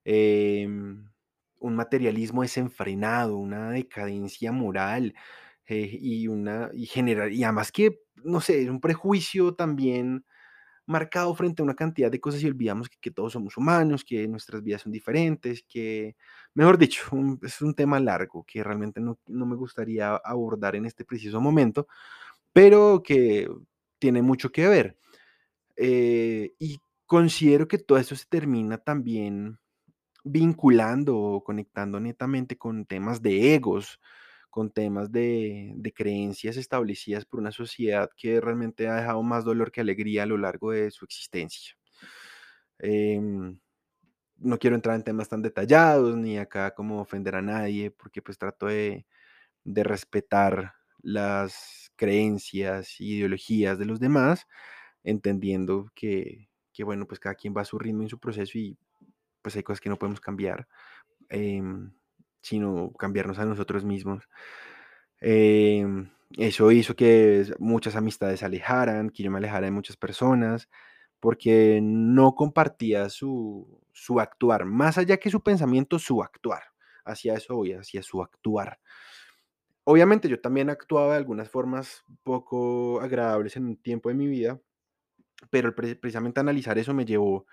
em, 0.04 1.10
un 1.60 1.76
materialismo 1.76 2.42
desenfrenado, 2.42 3.36
una 3.38 3.70
decadencia 3.72 4.52
moral 4.52 5.14
eh, 5.66 5.98
y 6.00 6.28
una 6.28 6.70
y 6.74 6.88
y 7.32 7.44
además 7.44 7.72
que, 7.72 8.00
no 8.24 8.40
sé, 8.40 8.70
un 8.70 8.80
prejuicio 8.80 9.54
también 9.54 10.24
marcado 10.88 11.34
frente 11.34 11.60
a 11.60 11.64
una 11.64 11.74
cantidad 11.74 12.10
de 12.10 12.18
cosas 12.18 12.42
y 12.42 12.46
olvidamos 12.46 12.88
que, 12.88 13.10
todos 13.10 13.34
somos 13.34 13.56
humanos, 13.58 14.04
que 14.04 14.26
nuestras 14.26 14.62
vidas 14.62 14.82
son 14.82 14.92
diferentes, 14.92 15.62
que, 15.68 16.16
mejor 16.54 16.78
dicho, 16.78 17.02
es 17.42 17.60
un 17.60 17.74
tema 17.74 18.00
largo 18.00 18.44
que 18.44 18.64
realmente 18.64 19.00
no, 19.00 19.18
no 19.26 19.46
me 19.46 19.54
gustaría 19.54 20.16
abordar 20.16 20.76
en 20.76 20.86
este 20.86 21.04
preciso 21.04 21.40
momento, 21.40 21.86
pero 22.52 23.02
que 23.04 23.48
tiene 23.98 24.22
mucho 24.22 24.50
que 24.50 24.66
ver. 24.66 24.96
Eh, 25.76 26.54
y 26.58 26.80
considero 27.06 27.68
que 27.68 27.78
todo 27.78 27.98
esto 27.98 28.16
se 28.16 28.26
termina 28.26 28.78
también 28.78 29.58
vinculando 30.24 31.18
o 31.18 31.44
conectando 31.44 32.00
netamente 32.00 32.56
con 32.56 32.86
temas 32.86 33.22
de 33.22 33.54
egos, 33.54 34.00
con 34.50 34.70
temas 34.70 35.12
de, 35.12 35.74
creencias 35.94 36.56
establecidas 36.56 37.24
por 37.24 37.40
una 37.40 37.52
sociedad 37.52 38.10
que 38.16 38.40
realmente 38.40 38.88
ha 38.88 38.96
dejado 38.96 39.22
más 39.22 39.44
dolor 39.44 39.72
que 39.72 39.80
alegría 39.80 40.24
a 40.24 40.26
lo 40.26 40.38
largo 40.38 40.72
de 40.72 40.90
su 40.90 41.04
existencia. 41.04 41.74
Em, 42.78 43.58
no 44.38 44.58
quiero 44.58 44.76
entrar 44.76 44.96
en 44.96 45.04
temas 45.04 45.28
tan 45.28 45.42
detallados 45.42 46.16
ni 46.16 46.38
acá 46.38 46.74
como 46.74 47.00
ofender 47.00 47.34
a 47.36 47.42
nadie, 47.42 47.90
porque 47.90 48.22
pues 48.22 48.38
trato 48.38 48.66
de, 48.66 49.06
de 49.64 49.84
respetar 49.84 50.74
las 51.02 51.92
creencias, 51.96 53.00
ideologías 53.00 53.78
de 53.78 53.86
los 53.86 54.00
demás, 54.00 54.46
entendiendo 55.04 55.90
que, 55.94 56.48
bueno, 56.84 57.06
pues 57.06 57.20
cada 57.20 57.34
quien 57.34 57.54
va 57.56 57.62
a 57.62 57.64
su 57.64 57.78
ritmo 57.78 58.02
en 58.02 58.08
su 58.08 58.18
proceso 58.18 58.58
y 58.58 58.78
pues 59.42 59.56
hay 59.56 59.62
cosas 59.62 59.80
que 59.80 59.88
no 59.90 59.98
podemos 59.98 60.20
cambiar, 60.20 60.68
em, 61.28 61.92
sino 62.48 62.92
cambiarnos 62.98 63.38
a 63.38 63.44
nosotros 63.44 63.84
mismos. 63.84 64.24
Em, 65.20 66.10
eso 66.36 66.70
hizo 66.72 66.96
que 66.96 67.46
muchas 67.58 67.96
amistades 67.96 68.40
se 68.40 68.46
alejaran, 68.46 69.10
que 69.10 69.22
yo 69.22 69.30
me 69.30 69.38
alejara 69.38 69.66
de 69.66 69.72
muchas 69.72 69.96
personas, 69.96 70.68
porque 71.20 71.80
no 71.82 72.34
compartía 72.34 73.08
su, 73.08 73.80
su 73.92 74.20
actuar, 74.20 74.64
más 74.64 74.98
allá 74.98 75.16
que 75.18 75.30
su 75.30 75.42
pensamiento, 75.42 75.98
su 75.98 76.22
actuar. 76.22 76.62
Hacia 77.04 77.34
eso 77.34 77.56
voy, 77.56 77.72
hacia 77.72 78.02
su 78.02 78.22
actuar. 78.22 78.78
Obviamente 79.84 80.28
yo 80.28 80.40
también 80.40 80.70
actuaba 80.70 81.12
de 81.12 81.18
algunas 81.18 81.48
formas 81.48 82.04
poco 82.22 83.00
agradables 83.00 83.56
en 83.56 83.64
un 83.64 83.76
tiempo 83.76 84.10
de 84.10 84.14
mi 84.14 84.26
vida, 84.26 84.60
pero 85.50 85.74
precisamente 85.74 86.40
analizar 86.40 86.78
eso 86.78 86.92
me 86.94 87.06
llevó, 87.06 87.46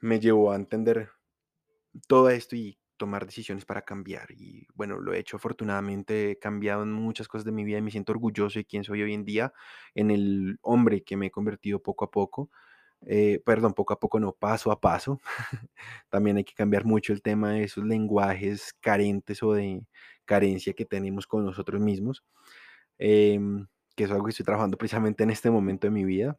me 0.00 0.18
llevó 0.18 0.52
a 0.52 0.56
entender 0.56 1.10
todo 2.08 2.30
esto 2.30 2.56
y 2.56 2.78
tomar 2.96 3.26
decisiones 3.26 3.64
para 3.64 3.82
cambiar. 3.82 4.30
Y 4.30 4.66
bueno, 4.74 4.98
lo 5.00 5.12
he 5.14 5.18
hecho 5.18 5.36
afortunadamente, 5.36 6.32
he 6.32 6.38
cambiado 6.38 6.82
en 6.82 6.92
muchas 6.92 7.28
cosas 7.28 7.44
de 7.44 7.52
mi 7.52 7.64
vida 7.64 7.78
y 7.78 7.82
me 7.82 7.90
siento 7.90 8.12
orgulloso 8.12 8.58
de 8.58 8.64
quién 8.64 8.84
soy 8.84 9.02
hoy 9.02 9.14
en 9.14 9.24
día, 9.24 9.52
en 9.94 10.10
el 10.10 10.58
hombre 10.62 11.02
que 11.02 11.16
me 11.16 11.26
he 11.26 11.30
convertido 11.30 11.82
poco 11.82 12.04
a 12.04 12.10
poco. 12.10 12.50
Eh, 13.06 13.40
perdón, 13.44 13.74
poco 13.74 13.92
a 13.94 14.00
poco, 14.00 14.20
no, 14.20 14.32
paso 14.32 14.72
a 14.72 14.80
paso. 14.80 15.20
También 16.10 16.38
hay 16.38 16.44
que 16.44 16.54
cambiar 16.54 16.84
mucho 16.84 17.12
el 17.12 17.22
tema 17.22 17.52
de 17.52 17.64
esos 17.64 17.84
lenguajes 17.84 18.74
carentes 18.80 19.42
o 19.42 19.52
de 19.54 19.86
carencia 20.24 20.72
que 20.74 20.84
tenemos 20.84 21.26
con 21.26 21.44
nosotros 21.44 21.80
mismos. 21.80 22.24
Em, 22.98 23.66
que 23.96 24.04
es 24.04 24.10
algo 24.10 24.24
que 24.24 24.30
estoy 24.30 24.44
trabajando 24.44 24.78
precisamente 24.78 25.24
en 25.24 25.30
este 25.30 25.50
momento 25.50 25.86
de 25.86 25.90
mi 25.92 26.04
vida. 26.04 26.38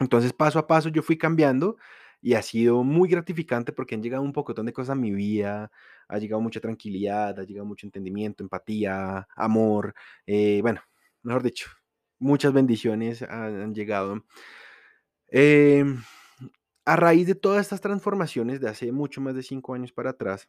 Entonces, 0.00 0.32
paso 0.32 0.58
a 0.58 0.66
paso 0.66 0.88
yo 0.90 1.02
fui 1.02 1.18
cambiando 1.18 1.76
y 2.20 2.34
ha 2.34 2.42
sido 2.42 2.82
muy 2.84 3.08
gratificante 3.08 3.72
porque 3.72 3.94
han 3.94 4.02
llegado 4.02 4.22
un 4.22 4.32
pocotón 4.32 4.66
de 4.66 4.72
cosas 4.72 4.90
a 4.90 4.94
mi 4.94 5.10
vida, 5.12 5.70
ha 6.08 6.18
llegado 6.18 6.40
mucha 6.42 6.60
tranquilidad, 6.60 7.38
ha 7.38 7.44
llegado 7.44 7.66
mucho 7.66 7.86
entendimiento, 7.86 8.42
empatía, 8.42 9.26
amor, 9.36 9.94
eh, 10.26 10.60
bueno, 10.62 10.80
mejor 11.22 11.42
dicho, 11.42 11.70
muchas 12.18 12.52
bendiciones 12.52 13.22
han, 13.22 13.74
llegado. 13.74 14.24
Em, 15.30 16.02
a 16.84 16.96
raíz 16.96 17.26
de 17.26 17.34
todas 17.34 17.62
estas 17.62 17.80
transformaciones 17.80 18.60
de 18.60 18.68
hace 18.68 18.92
mucho 18.92 19.20
más 19.20 19.34
de 19.34 19.42
cinco 19.42 19.74
años 19.74 19.92
para 19.92 20.10
atrás, 20.10 20.48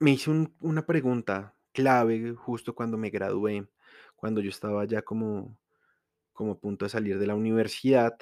me 0.00 0.12
hice 0.12 0.30
un- 0.30 0.54
una 0.60 0.86
pregunta 0.86 1.54
clave 1.72 2.34
justo 2.34 2.74
cuando 2.74 2.96
me 2.96 3.10
gradué, 3.10 3.66
cuando 4.16 4.40
yo 4.40 4.50
estaba 4.50 4.84
ya 4.84 5.02
como, 5.02 5.56
como 6.32 6.52
a 6.52 6.60
punto 6.60 6.86
de 6.86 6.90
salir 6.90 7.18
de 7.18 7.26
la 7.28 7.34
universidad, 7.36 8.16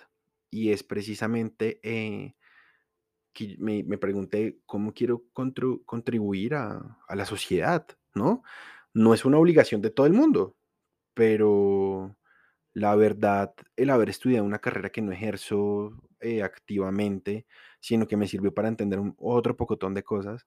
y 0.53 0.73
es 0.73 0.85
precisamente 0.85 1.81
eh, 1.83 2.35
que 3.33 3.57
me, 3.59 3.83
me 3.85 3.99
pregunté 3.99 4.61
cómo 4.67 4.93
quiero 4.93 5.25
contribuir 5.33 6.55
a, 6.55 6.99
a 7.09 7.17
la 7.17 7.25
sociedad, 7.27 7.87
¿no? 8.15 8.43
No 8.95 9.15
es 9.15 9.25
una 9.25 9.39
obligación 9.39 9.81
de 9.81 9.91
todo 9.91 10.07
el 10.07 10.13
mundo, 10.13 10.57
pero 11.15 12.17
la 12.75 12.95
verdad, 12.97 13.55
el 13.77 13.91
haber 13.91 14.11
estudiado 14.11 14.45
una 14.45 14.59
carrera 14.61 14.91
que 14.91 15.03
no 15.03 15.13
ejerzo 15.13 15.93
eh, 16.21 16.43
activamente, 16.43 17.47
sino 17.81 18.07
que 18.09 18.17
me 18.17 18.29
sirvió 18.29 18.55
para 18.55 18.69
entender 18.69 19.01
otro 19.19 19.57
pocotón 19.57 19.95
de 19.95 20.03
cosas, 20.05 20.47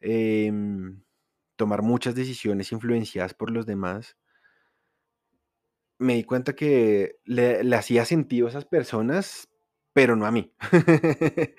em, 0.00 1.02
tomar 1.56 1.82
muchas 1.82 2.14
decisiones 2.14 2.72
influenciadas 2.72 3.34
por 3.34 3.50
los 3.50 3.66
demás, 3.66 4.16
me 5.98 6.14
di 6.14 6.24
cuenta 6.24 6.54
que 6.54 7.16
le, 7.24 7.60
hacía 7.74 8.04
sentido 8.04 8.46
a 8.46 8.50
esas 8.50 8.64
personas, 8.64 9.48
pero 9.92 10.16
no 10.16 10.26
a 10.26 10.30
mí. 10.32 10.52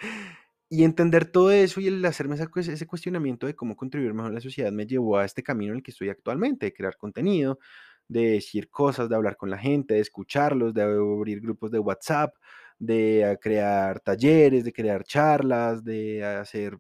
y 0.70 0.84
entender 0.84 1.26
todo 1.26 1.52
eso 1.52 1.80
y 1.80 1.88
el 1.88 2.04
hacerme 2.06 2.36
ese 2.36 2.88
cuestionamiento 2.88 3.48
de 3.48 3.56
cómo 3.56 3.76
contribuir 3.76 4.14
mejor 4.14 4.32
a 4.32 4.34
la 4.36 4.42
sociedad 4.42 4.72
me 4.72 4.88
llevó 4.88 5.18
a 5.18 5.26
este 5.26 5.44
camino 5.44 5.72
en 5.72 5.78
el 5.78 5.84
que 5.84 5.92
estoy 5.92 6.10
actualmente, 6.10 6.68
de 6.68 6.74
crear 6.74 6.98
contenido, 6.98 7.60
de 8.08 8.32
decir 8.32 8.70
cosas, 8.70 9.10
de 9.10 9.16
hablar 9.16 9.38
con 9.38 9.50
la 9.50 9.58
gente, 9.58 9.96
de 9.96 10.00
escucharlos, 10.02 10.74
de 10.74 10.84
abrir 10.84 11.42
grupos 11.42 11.72
de 11.72 11.80
WhatsApp, 11.80 12.36
de 12.80 13.26
ah, 13.26 13.38
crear 13.38 14.00
talleres, 14.02 14.64
de 14.66 14.74
crear 14.74 15.04
charlas, 15.04 15.84
de 15.84 16.24
hacer 16.24 16.78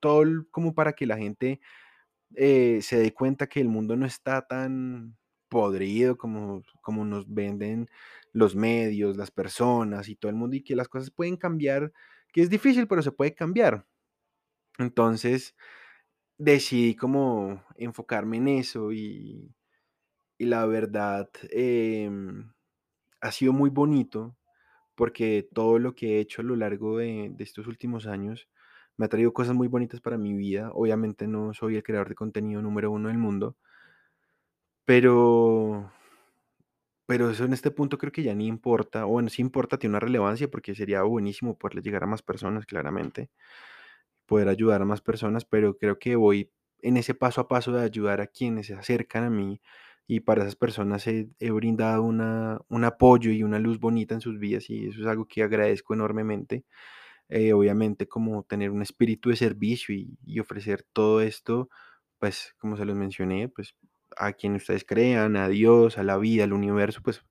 todo 0.00 0.24
como 0.50 0.74
para 0.74 0.92
que 0.92 1.06
la 1.06 1.16
gente 1.16 1.60
eh, 2.36 2.80
se 2.82 2.98
dé 2.98 3.12
cuenta 3.14 3.46
que 3.48 3.60
el 3.60 3.68
mundo 3.68 3.96
no 3.96 4.06
está 4.06 4.46
tan 4.46 5.16
podrido 5.48 6.16
como, 6.18 6.62
como 6.82 7.04
nos 7.04 7.32
venden 7.32 7.88
los 8.32 8.54
medios, 8.56 9.16
las 9.16 9.30
personas 9.30 10.08
y 10.08 10.16
todo 10.16 10.30
el 10.30 10.36
mundo, 10.36 10.56
y 10.56 10.62
que 10.62 10.76
las 10.76 10.88
cosas 10.88 11.10
pueden 11.10 11.36
cambiar, 11.36 11.92
que 12.32 12.42
es 12.42 12.50
difícil, 12.50 12.86
pero 12.88 13.02
se 13.02 13.12
puede 13.12 13.34
cambiar. 13.34 13.86
Entonces 14.78 15.56
decidí 16.38 16.94
como 16.96 17.64
enfocarme 17.76 18.38
en 18.38 18.48
eso 18.48 18.92
y, 18.92 19.54
y 20.38 20.46
la 20.46 20.66
verdad 20.66 21.30
em, 21.50 22.52
ha 23.20 23.32
sido 23.32 23.52
muy 23.52 23.70
bonito 23.70 24.36
porque 24.96 25.48
todo 25.54 25.78
lo 25.78 25.94
que 25.94 26.16
he 26.18 26.20
hecho 26.20 26.42
a 26.42 26.46
lo 26.46 26.56
largo 26.56 26.98
de, 26.98 27.30
de 27.34 27.44
estos 27.44 27.66
últimos 27.68 28.06
años 28.06 28.48
me 28.96 29.06
ha 29.06 29.08
traído 29.10 29.32
cosas 29.34 29.54
muy 29.56 29.68
bonitas 29.68 30.00
para 30.00 30.18
mi 30.18 30.34
vida. 30.34 30.70
Obviamente 30.74 31.26
no 31.28 31.54
soy 31.54 31.76
el 31.76 31.82
creador 31.84 32.10
de 32.10 32.16
contenido 32.16 32.62
número 32.62 32.90
uno 32.92 33.08
del 33.08 33.18
mundo, 33.18 33.56
pero, 34.88 35.90
pero 37.06 37.30
eso 37.30 37.44
en 37.44 37.52
este 37.54 37.70
punto 37.70 37.96
creo 37.98 38.12
que 38.12 38.22
ya 38.22 38.34
ni 38.34 38.46
importa. 38.46 39.06
O 39.06 39.10
bueno, 39.10 39.28
sí 39.30 39.40
importa, 39.42 39.78
tiene 39.78 39.92
una 39.92 40.00
relevancia 40.00 40.50
porque 40.50 40.74
sería 40.74 41.02
buenísimo 41.02 41.56
poderle 41.58 41.82
llegar 41.82 42.04
a 42.04 42.06
más 42.06 42.22
personas, 42.22 42.66
claramente, 42.66 43.30
poder 44.26 44.48
ayudar 44.48 44.82
a 44.82 44.84
más 44.86 45.00
personas, 45.02 45.44
pero 45.44 45.76
creo 45.78 45.98
que 45.98 46.16
voy 46.16 46.52
en 46.82 46.96
ese 46.96 47.14
paso 47.14 47.40
a 47.42 47.48
paso 47.48 47.72
de 47.72 47.82
ayudar 47.84 48.20
a 48.20 48.26
quienes 48.28 48.66
se 48.68 48.74
acercan 48.74 49.24
a 49.24 49.30
mí 49.30 49.60
y 50.06 50.20
para 50.20 50.42
esas 50.42 50.56
personas 50.56 51.06
he, 51.06 51.28
he 51.40 51.50
brindado 51.50 52.02
una, 52.02 52.60
un 52.68 52.84
apoyo 52.84 53.30
y 53.32 53.42
una 53.42 53.58
luz 53.58 53.80
bonita 53.80 54.14
en 54.14 54.20
sus 54.22 54.38
vidas 54.38 54.70
y 54.70 54.88
eso 54.88 55.00
es 55.02 55.06
algo 55.06 55.26
que 55.26 55.42
agradezco 55.42 55.94
enormemente. 55.94 56.64
Eh, 57.28 57.52
obviamente 57.52 58.08
como 58.08 58.42
tener 58.44 58.70
un 58.70 58.82
espíritu 58.82 59.30
de 59.30 59.36
servicio 59.36 59.94
y, 59.94 60.18
y 60.24 60.40
ofrecer 60.40 60.84
todo 60.92 61.20
esto, 61.20 61.68
pues 62.18 62.54
como 62.58 62.76
se 62.76 62.84
los 62.86 62.96
mencioné, 62.96 63.48
pues 63.48 63.74
a 64.16 64.32
quien 64.32 64.54
ustedes 64.56 64.84
crean, 64.84 65.36
a 65.36 65.48
Dios, 65.48 65.98
a 65.98 66.02
la 66.04 66.16
vida, 66.18 66.44
al 66.44 66.52
universo, 66.52 67.00
pues 67.02 67.24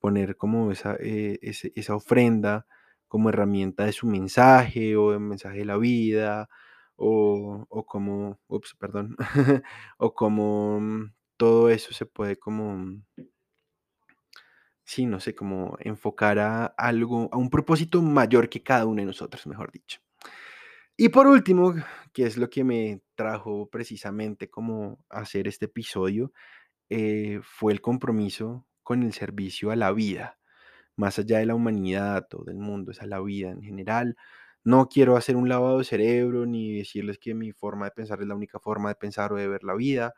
poner 0.00 0.36
como 0.36 0.70
esa, 0.72 0.96
eh, 1.00 1.38
esa 1.42 1.94
ofrenda 1.96 2.66
como 3.08 3.30
herramienta 3.30 3.84
de 3.86 3.92
su 3.92 4.06
mensaje 4.06 4.96
o 4.96 5.12
el 5.14 5.20
mensaje 5.20 5.58
de 5.58 5.64
la 5.64 5.76
vida 5.78 6.48
o, 6.96 7.66
o 7.68 7.86
como, 7.86 8.40
ups, 8.48 8.74
perdón, 8.78 9.16
o 9.98 10.14
como 10.14 10.80
mm, 10.80 11.12
todo 11.36 11.70
eso 11.70 11.92
se 11.94 12.06
puede 12.06 12.38
como, 12.38 12.76
mm, 12.76 13.02
sí, 14.84 15.06
no 15.06 15.20
sé, 15.20 15.34
como 15.34 15.76
enfocar 15.80 16.38
a 16.38 16.66
algo, 16.66 17.28
a 17.32 17.36
un 17.36 17.50
propósito 17.50 18.02
mayor 18.02 18.48
que 18.48 18.62
cada 18.62 18.86
uno 18.86 19.00
de 19.02 19.06
nosotros, 19.06 19.46
mejor 19.46 19.70
dicho. 19.72 20.00
Y 21.00 21.10
por 21.10 21.28
último, 21.28 21.74
que 22.12 22.26
es 22.26 22.36
lo 22.36 22.50
que 22.50 22.64
me 22.64 23.02
trajo 23.14 23.68
precisamente 23.70 24.50
como 24.50 24.98
hacer 25.08 25.46
este 25.46 25.66
episodio, 25.66 26.32
eh, 26.90 27.38
fue 27.44 27.72
el 27.72 27.80
compromiso 27.80 28.66
con 28.82 29.04
el 29.04 29.12
servicio 29.12 29.70
a 29.70 29.76
la 29.76 29.92
vida, 29.92 30.40
más 30.96 31.20
allá 31.20 31.38
de 31.38 31.46
la 31.46 31.54
humanidad 31.54 32.26
o 32.34 32.44
del 32.44 32.58
mundo, 32.58 32.90
es 32.90 33.00
a 33.00 33.06
la 33.06 33.20
vida 33.20 33.50
en 33.50 33.62
general. 33.62 34.16
No 34.64 34.88
quiero 34.88 35.16
hacer 35.16 35.36
un 35.36 35.48
lavado 35.48 35.78
de 35.78 35.84
cerebro 35.84 36.46
ni 36.46 36.78
decirles 36.78 37.18
que 37.18 37.32
mi 37.34 37.52
forma 37.52 37.86
de 37.86 37.92
pensar 37.92 38.20
es 38.20 38.26
la 38.26 38.34
única 38.34 38.58
forma 38.58 38.88
de 38.90 38.96
pensar 38.96 39.32
o 39.32 39.36
de 39.36 39.46
ver 39.48 39.62
la 39.64 39.74
vida. 39.76 40.14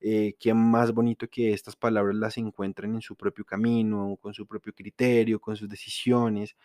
Eh, 0.00 0.34
más 0.54 0.92
bonito 0.92 1.28
que 1.28 1.52
estas 1.52 1.76
palabras 1.76 2.16
las 2.16 2.38
encuentren 2.38 2.94
en 2.96 3.02
su 3.02 3.16
propio 3.16 3.44
camino, 3.44 4.16
con 4.20 4.34
su 4.34 4.48
propio 4.48 4.72
criterio, 4.74 5.40
con 5.40 5.56
sus 5.56 5.68
decisiones 5.68 6.56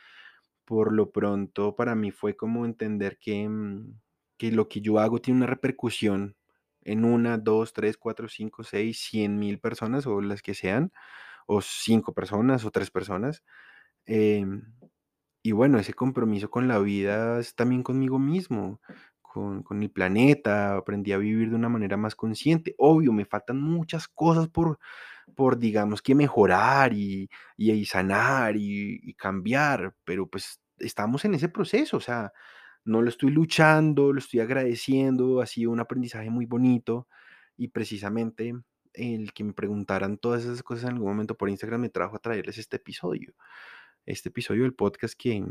por 0.70 0.94
lo 0.94 1.12
pronto, 1.12 1.76
para 1.76 1.96
mí 1.96 2.12
fue 2.12 2.38
como 2.38 2.64
entender 2.66 3.18
que, 3.20 3.50
mm, 3.50 4.00
que 4.38 4.52
lo 4.52 4.70
que 4.70 4.82
yo 4.82 5.00
hago 5.00 5.20
tiene 5.22 5.40
una 5.40 5.48
repercusión 5.48 6.36
en 6.84 7.06
una, 7.06 7.40
dos, 7.40 7.74
tres, 7.74 7.98
cuatro, 7.98 8.30
cinco, 8.30 8.64
seis, 8.64 9.00
cien 9.02 9.40
mil 9.40 9.60
personas 9.60 10.06
o 10.08 10.22
las 10.22 10.44
que 10.44 10.54
sean, 10.54 10.92
o 11.48 11.62
cinco 11.62 12.14
personas 12.14 12.66
o 12.66 12.72
tres 12.72 12.92
personas. 12.92 13.44
em, 14.08 14.64
y 15.44 15.52
bueno, 15.54 15.80
ese 15.80 15.94
compromiso 15.94 16.50
con 16.52 16.68
la 16.68 16.80
vida 16.80 17.40
es 17.40 17.56
también 17.56 17.84
conmigo 17.84 18.20
mismo, 18.20 18.82
con, 19.22 19.64
con 19.64 19.82
el 19.84 19.92
planeta. 19.92 20.76
Aprendí 20.78 21.14
a 21.14 21.18
vivir 21.18 21.50
de 21.50 21.56
una 21.56 21.70
manera 21.70 21.98
más 21.98 22.16
consciente. 22.16 22.76
Obvio, 22.78 23.14
me 23.14 23.26
faltan 23.26 23.62
muchas 23.62 24.08
cosas 24.08 24.50
por, 24.50 24.80
por 25.36 25.58
digamos 25.58 26.02
que 26.02 26.16
mejorar 26.16 26.94
y, 26.94 27.30
y, 27.58 27.72
y 27.72 27.86
sanar 27.86 28.56
y, 28.58 29.00
y 29.04 29.14
cambiar, 29.16 29.96
pero 30.04 30.28
pues 30.28 30.62
estamos 30.80 31.26
en 31.26 31.36
ese 31.36 31.50
proceso, 31.50 31.98
o 31.98 32.02
sea, 32.02 32.32
no 32.86 33.02
lo 33.02 33.10
estoy 33.10 33.32
luchando, 33.32 34.14
lo 34.14 34.20
estoy 34.20 34.40
agradeciendo, 34.40 35.42
ha 35.42 35.46
sido 35.46 35.72
un 35.72 35.80
aprendizaje 35.80 36.30
muy 36.30 36.46
bonito 36.46 37.08
y 37.58 37.70
precisamente 37.70 38.54
el 38.94 39.34
que 39.34 39.44
me 39.44 39.54
preguntaran 39.54 40.18
todas 40.18 40.44
esas 40.44 40.64
cosas 40.64 40.86
en 40.86 40.96
algún 40.96 41.10
momento 41.10 41.38
por 41.38 41.50
Instagram 41.50 41.82
me 41.82 41.90
trajo 41.90 42.16
a 42.16 42.20
traerles 42.20 42.58
este 42.58 42.78
episodio, 42.78 43.34
este 44.06 44.30
episodio 44.30 44.64
del 44.64 44.74
podcast 44.74 45.14
que, 45.18 45.44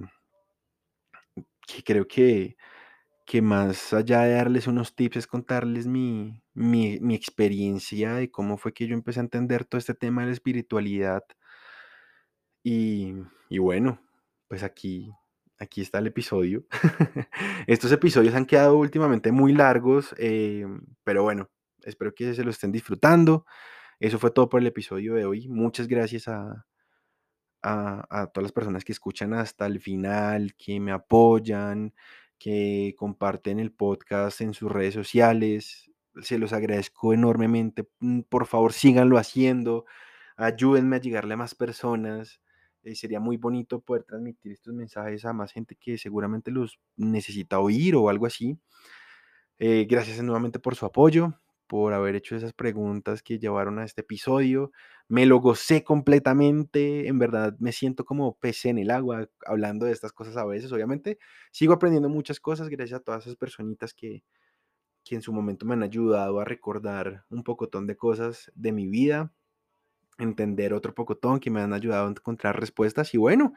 que 1.66 1.82
creo 1.84 2.06
que, 2.08 2.56
que 3.28 3.42
más 3.42 3.92
allá 3.92 4.22
de 4.22 4.32
darles 4.32 4.66
unos 4.68 4.94
tips 4.94 5.18
es 5.18 5.26
contarles 5.26 5.86
mi, 5.86 6.42
mi, 6.54 6.98
mi 7.00 7.14
experiencia 7.14 8.14
de 8.14 8.30
cómo 8.30 8.56
fue 8.56 8.72
que 8.72 8.86
yo 8.86 8.94
empecé 8.94 9.20
a 9.20 9.24
entender 9.24 9.66
todo 9.66 9.78
este 9.78 9.92
tema 9.92 10.22
de 10.22 10.28
la 10.28 10.32
espiritualidad 10.32 11.22
y, 12.64 13.12
y 13.50 13.58
bueno, 13.58 14.00
pues 14.48 14.62
aquí, 14.62 15.12
aquí 15.58 15.82
está 15.82 15.98
el 15.98 16.06
episodio. 16.06 16.64
Estos 17.66 17.92
episodios 17.92 18.34
han 18.34 18.46
quedado 18.46 18.78
últimamente 18.78 19.30
muy 19.30 19.52
largos, 19.52 20.14
eh, 20.16 20.64
pero 21.04 21.22
bueno, 21.22 21.50
espero 21.82 22.14
que 22.14 22.32
se 22.32 22.44
lo 22.44 22.50
estén 22.50 22.72
disfrutando. 22.72 23.44
Eso 24.00 24.18
fue 24.18 24.30
todo 24.30 24.48
por 24.48 24.62
el 24.62 24.68
episodio 24.68 25.12
de 25.12 25.26
hoy. 25.26 25.48
Muchas 25.48 25.86
gracias 25.86 26.28
a, 26.28 26.64
a, 27.62 28.06
a 28.22 28.26
todas 28.28 28.44
las 28.44 28.52
personas 28.52 28.84
que 28.86 28.92
escuchan 28.92 29.34
hasta 29.34 29.66
el 29.66 29.80
final, 29.80 30.54
que 30.56 30.80
me 30.80 30.92
apoyan, 30.92 31.92
que 32.38 32.94
comparten 32.96 33.58
el 33.60 33.72
podcast 33.72 34.40
en 34.40 34.54
sus 34.54 34.70
redes 34.70 34.94
sociales. 34.94 35.90
Se 36.22 36.38
los 36.38 36.52
agradezco 36.52 37.12
enormemente. 37.12 37.88
Mm, 38.00 38.20
Por 38.22 38.46
favor, 38.46 38.72
síganlo 38.72 39.18
haciendo. 39.18 39.84
Ayúdenme 40.36 40.96
a 40.96 41.00
llegarle 41.00 41.34
a 41.34 41.38
más 41.38 41.54
personas. 41.54 42.40
Eh, 42.82 42.94
sería 42.94 43.20
muy 43.20 43.36
bonito 43.36 43.80
poder 43.80 44.04
transmitir 44.04 44.52
estos 44.52 44.72
mensajes 44.72 45.24
a 45.24 45.32
más 45.32 45.52
gente 45.52 45.76
que 45.76 45.98
seguramente 45.98 46.50
los 46.50 46.80
necesita 46.96 47.58
oír 47.58 47.96
o 47.96 48.08
algo 48.08 48.26
así. 48.26 48.58
Eh, 49.58 49.86
gracias 49.88 50.22
nuevamente 50.22 50.58
por 50.60 50.76
su 50.76 50.86
apoyo. 50.86 51.34
Por 51.68 51.92
haber 51.94 52.16
hecho 52.16 52.36
esas 52.36 52.52
preguntas 52.52 53.22
que 53.22 53.38
llevaron 53.38 53.78
a 53.78 53.84
este 53.84 54.00
episodio. 54.00 54.72
Me 55.08 55.26
lo 55.26 55.38
gocé 55.38 55.84
completamente, 55.84 57.08
en 57.08 57.18
verdad 57.18 57.54
me 57.60 57.72
siento 57.72 58.04
como 58.04 58.36
pez 58.38 58.64
en 58.66 58.78
el 58.78 58.90
agua 58.90 59.28
hablando 59.46 59.86
de 59.86 59.92
estas 59.92 60.12
cosas 60.12 60.36
a 60.36 60.44
veces, 60.44 60.72
obviamente. 60.72 61.18
Sigo 61.52 61.74
aprendiendo 61.74 62.08
muchas 62.08 62.40
cosas 62.40 62.68
gracias 62.68 63.00
a 63.00 63.04
todas 63.04 63.24
esas 63.26 63.36
personitas 63.36 63.94
que, 63.94 64.24
que 65.04 65.14
en 65.14 65.22
su 65.22 65.32
momento 65.32 65.66
me 65.66 65.74
han 65.74 65.82
ayudado 65.82 66.40
a 66.40 66.44
recordar 66.44 67.24
un 67.30 67.44
pocotón 67.44 67.86
de 67.86 67.96
cosas 67.96 68.50
de 68.54 68.72
mi 68.72 68.88
vida, 68.88 69.32
entender 70.18 70.74
otro 70.74 70.94
pocotón, 70.94 71.40
que 71.40 71.50
me 71.50 71.60
han 71.60 71.72
ayudado 71.72 72.06
a 72.08 72.10
encontrar 72.10 72.60
respuestas. 72.60 73.14
Y 73.14 73.18
bueno, 73.18 73.54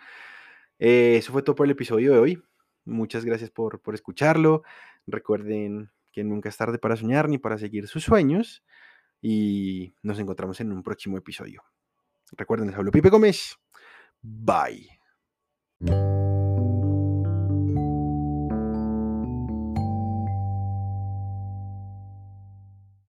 eh, 0.80 1.18
eso 1.18 1.32
fue 1.34 1.44
todo 1.44 1.56
por 1.56 1.66
el 1.68 1.72
episodio 1.72 2.14
de 2.14 2.20
hoy. 2.20 2.44
Muchas 2.86 3.26
gracias 3.26 3.52
por, 3.52 3.82
por 3.82 3.96
escucharlo. 3.96 4.64
Recuerden 5.08 5.92
que 6.12 6.24
nunca 6.24 6.50
es 6.50 6.58
tarde 6.58 6.78
para 6.78 6.96
soñar 6.96 7.30
ni 7.30 7.38
para 7.38 7.58
seguir 7.58 7.88
sus 7.88 8.04
sueños. 8.04 8.64
Y 9.22 9.94
nos 10.02 10.20
encontramos 10.20 10.60
en 10.62 10.72
un 10.72 10.84
próximo 10.84 11.18
episodio. 11.18 11.64
Recuerden, 12.32 12.68
les 12.68 12.78
hablo 12.78 12.92
Pipe 12.92 13.10
Gómez. 13.10 13.58
Bye. 14.22 14.90